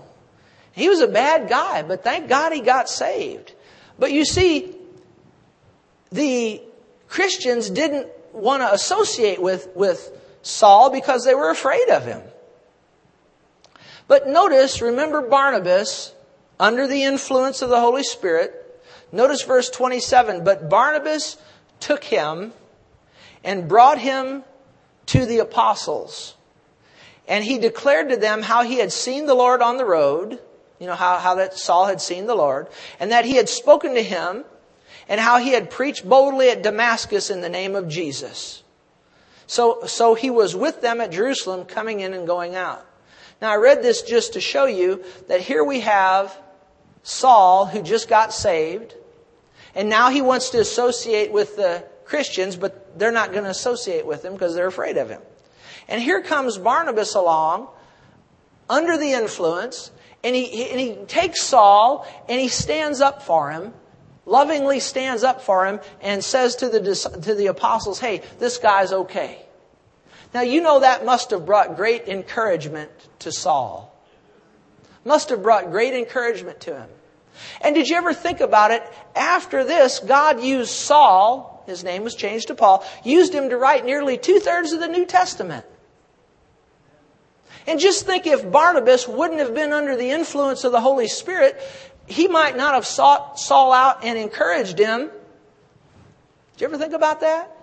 He 0.72 0.88
was 0.88 1.00
a 1.00 1.08
bad 1.08 1.48
guy, 1.50 1.82
but 1.82 2.02
thank 2.04 2.28
God 2.28 2.52
he 2.52 2.60
got 2.60 2.88
saved. 2.88 3.52
But 3.98 4.12
you 4.12 4.24
see, 4.24 4.74
the 6.12 6.62
Christians 7.08 7.68
didn't 7.68 8.06
want 8.32 8.62
to 8.62 8.72
associate 8.72 9.42
with, 9.42 9.68
with 9.74 10.16
Saul 10.42 10.90
because 10.90 11.24
they 11.24 11.34
were 11.34 11.50
afraid 11.50 11.90
of 11.90 12.06
him. 12.06 12.22
But 14.08 14.28
notice, 14.28 14.80
remember 14.80 15.20
Barnabas, 15.22 16.14
under 16.60 16.86
the 16.86 17.02
influence 17.02 17.62
of 17.62 17.70
the 17.70 17.80
Holy 17.80 18.04
Spirit. 18.04 18.54
Notice 19.10 19.42
verse 19.42 19.70
27. 19.70 20.44
But 20.44 20.68
Barnabas 20.68 21.38
took 21.80 22.04
him 22.04 22.52
and 23.42 23.66
brought 23.66 23.98
him 23.98 24.44
to 25.06 25.24
the 25.26 25.38
apostles. 25.38 26.36
And 27.26 27.42
he 27.42 27.58
declared 27.58 28.10
to 28.10 28.16
them 28.16 28.42
how 28.42 28.62
he 28.62 28.78
had 28.78 28.92
seen 28.92 29.26
the 29.26 29.34
Lord 29.34 29.62
on 29.62 29.78
the 29.78 29.84
road, 29.84 30.38
you 30.78 30.86
know, 30.86 30.94
how, 30.94 31.18
how 31.18 31.36
that 31.36 31.54
Saul 31.54 31.86
had 31.86 32.00
seen 32.00 32.26
the 32.26 32.34
Lord, 32.34 32.68
and 33.00 33.10
that 33.10 33.24
he 33.24 33.36
had 33.36 33.48
spoken 33.48 33.94
to 33.94 34.02
him 34.02 34.44
and 35.08 35.20
how 35.20 35.38
he 35.38 35.50
had 35.50 35.70
preached 35.70 36.08
boldly 36.08 36.50
at 36.50 36.62
Damascus 36.62 37.30
in 37.30 37.40
the 37.40 37.48
name 37.48 37.74
of 37.74 37.88
Jesus. 37.88 38.62
So, 39.46 39.84
so 39.86 40.14
he 40.14 40.30
was 40.30 40.54
with 40.54 40.82
them 40.82 41.00
at 41.00 41.10
Jerusalem 41.10 41.64
coming 41.64 42.00
in 42.00 42.14
and 42.14 42.26
going 42.26 42.54
out. 42.54 42.86
Now 43.40 43.50
I 43.50 43.56
read 43.56 43.82
this 43.82 44.02
just 44.02 44.34
to 44.34 44.40
show 44.40 44.66
you 44.66 45.02
that 45.28 45.40
here 45.40 45.64
we 45.64 45.80
have 45.80 46.36
Saul 47.02 47.66
who 47.66 47.82
just 47.82 48.08
got 48.08 48.32
saved 48.32 48.94
and 49.74 49.88
now 49.88 50.10
he 50.10 50.22
wants 50.22 50.50
to 50.50 50.58
associate 50.58 51.32
with 51.32 51.56
the 51.56 51.84
Christians, 52.04 52.56
but 52.56 52.98
they're 52.98 53.12
not 53.12 53.32
going 53.32 53.44
to 53.44 53.50
associate 53.50 54.04
with 54.04 54.24
him 54.24 54.32
because 54.32 54.54
they're 54.54 54.66
afraid 54.66 54.96
of 54.96 55.08
him. 55.08 55.22
And 55.88 56.02
here 56.02 56.22
comes 56.22 56.58
Barnabas 56.58 57.14
along 57.14 57.68
under 58.68 58.96
the 58.96 59.12
influence 59.12 59.90
and 60.22 60.34
he, 60.34 60.70
and 60.70 60.80
he 60.80 60.94
takes 61.06 61.42
Saul 61.42 62.06
and 62.28 62.40
he 62.40 62.48
stands 62.48 63.00
up 63.00 63.22
for 63.22 63.50
him 63.50 63.72
lovingly 64.30 64.80
stands 64.80 65.24
up 65.24 65.42
for 65.42 65.66
him 65.66 65.80
and 66.00 66.24
says 66.24 66.56
to 66.56 66.68
the, 66.68 66.80
to 67.22 67.34
the 67.34 67.48
apostles, 67.48 67.98
hey, 67.98 68.22
this 68.38 68.58
guy's 68.58 68.92
okay. 68.92 69.44
Now, 70.32 70.42
you 70.42 70.62
know 70.62 70.80
that 70.80 71.04
must 71.04 71.30
have 71.32 71.44
brought 71.44 71.76
great 71.76 72.06
encouragement 72.06 72.90
to 73.20 73.32
Saul. 73.32 73.89
Must 75.04 75.30
have 75.30 75.42
brought 75.42 75.70
great 75.70 75.94
encouragement 75.94 76.60
to 76.60 76.76
him. 76.76 76.88
And 77.60 77.74
did 77.74 77.88
you 77.88 77.96
ever 77.96 78.12
think 78.12 78.40
about 78.40 78.70
it? 78.70 78.82
After 79.14 79.64
this, 79.64 79.98
God 80.00 80.42
used 80.42 80.70
Saul, 80.70 81.62
his 81.66 81.84
name 81.84 82.04
was 82.04 82.14
changed 82.14 82.48
to 82.48 82.54
Paul, 82.54 82.84
used 83.04 83.32
him 83.34 83.48
to 83.50 83.56
write 83.56 83.84
nearly 83.84 84.18
two 84.18 84.40
thirds 84.40 84.72
of 84.72 84.80
the 84.80 84.88
New 84.88 85.06
Testament. 85.06 85.64
And 87.66 87.78
just 87.78 88.06
think 88.06 88.26
if 88.26 88.50
Barnabas 88.50 89.06
wouldn't 89.06 89.40
have 89.40 89.54
been 89.54 89.72
under 89.72 89.96
the 89.96 90.10
influence 90.10 90.64
of 90.64 90.72
the 90.72 90.80
Holy 90.80 91.08
Spirit, 91.08 91.60
he 92.06 92.26
might 92.28 92.56
not 92.56 92.74
have 92.74 92.86
sought 92.86 93.38
Saul 93.38 93.72
out 93.72 94.04
and 94.04 94.18
encouraged 94.18 94.78
him. 94.78 95.10
Did 96.52 96.60
you 96.60 96.66
ever 96.66 96.78
think 96.78 96.92
about 96.92 97.20
that? 97.20 97.56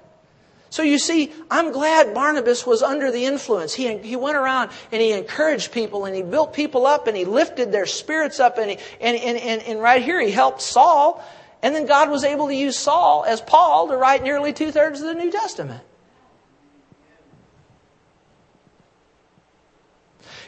So 0.69 0.83
you 0.83 0.99
see, 0.99 1.31
I'm 1.49 1.71
glad 1.71 2.13
Barnabas 2.13 2.65
was 2.65 2.83
under 2.83 3.11
the 3.11 3.25
influence. 3.25 3.73
He, 3.73 3.97
he 3.99 4.15
went 4.15 4.35
around 4.35 4.71
and 4.91 5.01
he 5.01 5.13
encouraged 5.13 5.71
people 5.71 6.05
and 6.05 6.15
he 6.15 6.21
built 6.21 6.53
people 6.53 6.85
up 6.85 7.07
and 7.07 7.15
he 7.15 7.25
lifted 7.25 7.71
their 7.71 7.85
spirits 7.85 8.39
up 8.39 8.57
and, 8.57 8.71
he, 8.71 8.77
and, 8.99 9.17
and, 9.17 9.37
and, 9.37 9.61
and 9.61 9.81
right 9.81 10.01
here 10.01 10.19
he 10.19 10.31
helped 10.31 10.61
Saul. 10.61 11.23
And 11.63 11.73
then 11.73 11.85
God 11.85 12.09
was 12.09 12.23
able 12.23 12.47
to 12.47 12.55
use 12.55 12.77
Saul 12.77 13.23
as 13.25 13.41
Paul 13.41 13.87
to 13.87 13.97
write 13.97 14.23
nearly 14.23 14.53
two 14.53 14.71
thirds 14.71 15.01
of 15.01 15.07
the 15.07 15.15
New 15.15 15.31
Testament. 15.31 15.83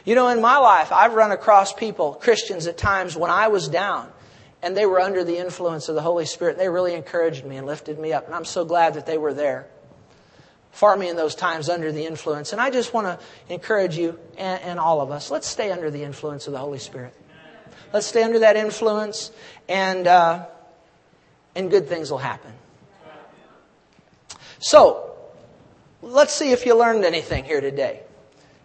You 0.04 0.14
know, 0.14 0.28
in 0.28 0.40
my 0.40 0.58
life, 0.58 0.92
I've 0.92 1.14
run 1.14 1.30
across 1.30 1.72
people, 1.72 2.14
Christians 2.14 2.66
at 2.66 2.78
times, 2.78 3.16
when 3.16 3.30
I 3.30 3.48
was 3.48 3.68
down 3.68 4.10
and 4.62 4.76
they 4.76 4.86
were 4.86 5.00
under 5.00 5.24
the 5.24 5.38
influence 5.38 5.88
of 5.88 5.94
the 5.94 6.02
Holy 6.02 6.26
Spirit. 6.26 6.58
They 6.58 6.68
really 6.68 6.94
encouraged 6.94 7.44
me 7.44 7.56
and 7.56 7.66
lifted 7.66 7.98
me 7.98 8.12
up. 8.12 8.26
And 8.26 8.34
I'm 8.34 8.44
so 8.44 8.64
glad 8.64 8.94
that 8.94 9.06
they 9.06 9.18
were 9.18 9.34
there 9.34 9.66
for 10.72 10.96
me 10.96 11.08
in 11.08 11.16
those 11.16 11.34
times 11.34 11.68
under 11.68 11.92
the 11.92 12.06
influence. 12.06 12.52
And 12.52 12.60
I 12.60 12.70
just 12.70 12.94
want 12.94 13.06
to 13.06 13.18
encourage 13.52 13.96
you 13.96 14.18
and, 14.38 14.62
and, 14.62 14.78
all 14.78 15.00
of 15.00 15.10
us 15.10 15.30
let's 15.30 15.46
stay 15.46 15.72
under 15.72 15.90
the 15.90 16.02
influence 16.02 16.46
of 16.46 16.52
the 16.52 16.58
Holy 16.58 16.78
Spirit. 16.78 17.14
Let's 17.92 18.06
stay 18.06 18.22
under 18.22 18.38
that 18.40 18.56
influence, 18.56 19.32
and, 19.68 20.06
uh, 20.06 20.46
and 21.56 21.70
good 21.70 21.88
things 21.88 22.10
will 22.10 22.18
happen. 22.18 22.52
So, 24.60 25.16
let's 26.00 26.32
see 26.32 26.52
if 26.52 26.66
you 26.66 26.78
learned 26.78 27.04
anything 27.04 27.44
here 27.44 27.60
today. 27.60 28.02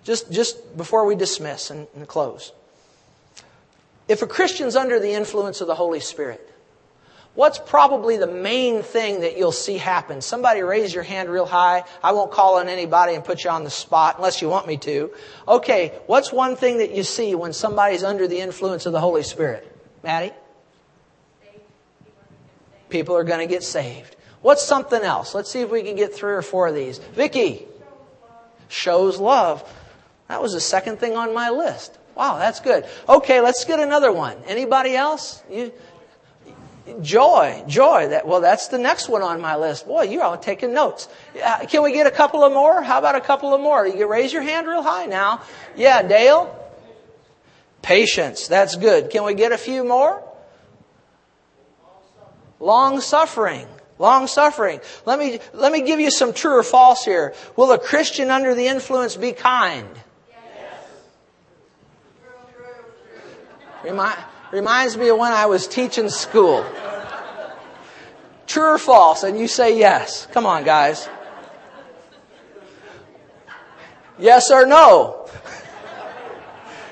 Just, 0.03 0.31
just 0.31 0.77
before 0.77 1.05
we 1.05 1.15
dismiss 1.15 1.71
and, 1.71 1.87
and 1.95 2.07
close. 2.07 2.51
If 4.07 4.21
a 4.21 4.27
Christian's 4.27 4.75
under 4.75 4.99
the 4.99 5.13
influence 5.13 5.61
of 5.61 5.67
the 5.67 5.75
Holy 5.75 5.99
Spirit, 5.99 6.54
What's 7.35 7.59
probably 7.59 8.15
the 8.15 8.27
main 8.27 8.81
thing 8.81 9.21
that 9.21 9.37
you'll 9.37 9.51
see 9.51 9.77
happen? 9.77 10.21
Somebody 10.21 10.61
raise 10.61 10.93
your 10.93 11.03
hand 11.03 11.29
real 11.29 11.45
high. 11.45 11.83
I 12.01 12.13
won't 12.13 12.31
call 12.31 12.59
on 12.59 12.69
anybody 12.69 13.13
and 13.13 13.25
put 13.25 13.43
you 13.43 13.49
on 13.49 13.65
the 13.65 13.69
spot 13.69 14.15
unless 14.17 14.41
you 14.41 14.47
want 14.47 14.67
me 14.67 14.77
to. 14.77 15.11
Okay, 15.45 15.93
what's 16.07 16.31
one 16.31 16.55
thing 16.55 16.77
that 16.77 16.95
you 16.95 17.03
see 17.03 17.35
when 17.35 17.51
somebody's 17.51 18.05
under 18.05 18.25
the 18.25 18.39
influence 18.39 18.85
of 18.85 18.93
the 18.93 19.01
Holy 19.01 19.23
Spirit? 19.23 19.69
Maddie? 20.01 20.31
People 22.87 23.17
are 23.17 23.25
going 23.25 23.45
to 23.45 23.53
get 23.53 23.63
saved. 23.63 24.15
What's 24.41 24.63
something 24.63 25.01
else? 25.01 25.35
Let's 25.35 25.51
see 25.51 25.59
if 25.59 25.69
we 25.69 25.83
can 25.83 25.97
get 25.97 26.15
three 26.15 26.33
or 26.33 26.41
four 26.41 26.67
of 26.67 26.75
these. 26.75 26.99
Vicky? 26.99 27.65
Shows 28.69 29.19
love. 29.19 29.69
That 30.29 30.41
was 30.41 30.53
the 30.53 30.61
second 30.61 30.99
thing 30.99 31.17
on 31.17 31.33
my 31.33 31.49
list. 31.49 31.97
Wow, 32.15 32.37
that's 32.37 32.61
good. 32.61 32.85
Okay, 33.09 33.41
let's 33.41 33.65
get 33.65 33.79
another 33.81 34.11
one. 34.11 34.37
Anybody 34.47 34.95
else? 34.95 35.43
You, 35.51 35.73
Joy, 37.01 37.63
joy. 37.67 38.09
That, 38.09 38.27
well, 38.27 38.41
that's 38.41 38.67
the 38.67 38.77
next 38.77 39.09
one 39.09 39.23
on 39.23 39.41
my 39.41 39.55
list. 39.55 39.87
Boy, 39.87 40.03
you're 40.03 40.23
all 40.23 40.37
taking 40.37 40.71
notes. 40.71 41.07
Uh, 41.43 41.65
can 41.65 41.81
we 41.81 41.91
get 41.91 42.05
a 42.05 42.11
couple 42.11 42.43
of 42.43 42.53
more? 42.53 42.83
How 42.83 42.99
about 42.99 43.15
a 43.15 43.21
couple 43.21 43.55
of 43.55 43.61
more? 43.61 43.87
You 43.87 43.93
can 43.93 44.07
raise 44.07 44.31
your 44.31 44.43
hand 44.43 44.67
real 44.67 44.83
high 44.83 45.07
now. 45.07 45.41
Yeah, 45.75 46.03
Dale? 46.03 46.55
Patience. 47.81 48.47
That's 48.47 48.75
good. 48.75 49.09
Can 49.09 49.23
we 49.23 49.33
get 49.33 49.51
a 49.51 49.57
few 49.57 49.83
more? 49.83 50.23
Long 52.59 53.01
suffering. 53.01 53.67
Long 53.97 54.27
suffering. 54.27 54.79
Let 55.05 55.17
me, 55.17 55.39
let 55.53 55.71
me 55.71 55.81
give 55.81 55.99
you 55.99 56.11
some 56.11 56.33
true 56.33 56.57
or 56.59 56.63
false 56.63 57.03
here. 57.03 57.33
Will 57.55 57.71
a 57.71 57.79
Christian 57.79 58.29
under 58.29 58.53
the 58.53 58.67
influence 58.67 59.15
be 59.15 59.31
kind? 59.31 59.87
Yes. 60.29 60.83
Remind, 63.83 64.19
Reminds 64.55 64.95
me 64.95 65.09
of 65.09 65.17
when 65.17 65.33
I 65.33 65.47
was 65.47 65.67
teaching 65.67 66.07
school. 66.07 66.65
True 68.47 68.75
or 68.75 68.77
false? 68.77 69.23
And 69.23 69.37
you 69.37 69.49
say 69.49 69.77
yes. 69.77 70.27
Come 70.31 70.45
on, 70.45 70.63
guys. 70.63 71.09
Yes 74.17 74.51
or 74.51 74.65
no? 74.65 75.29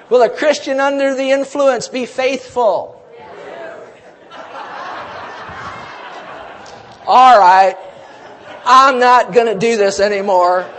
Will 0.10 0.22
a 0.24 0.30
Christian 0.30 0.82
under 0.82 1.16
the 1.16 1.32
influence 1.32 1.88
be 1.88 2.06
faithful? 2.06 3.02
All 7.08 7.40
right. 7.40 7.78
I'm 8.66 9.00
not 9.00 9.32
going 9.32 9.48
to 9.48 9.58
do 9.58 9.78
this 9.78 10.02
anymore. 10.02 10.70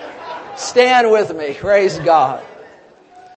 Stand 0.54 1.10
with 1.10 1.34
me. 1.34 1.54
Praise 1.54 1.98
God. 1.98 2.44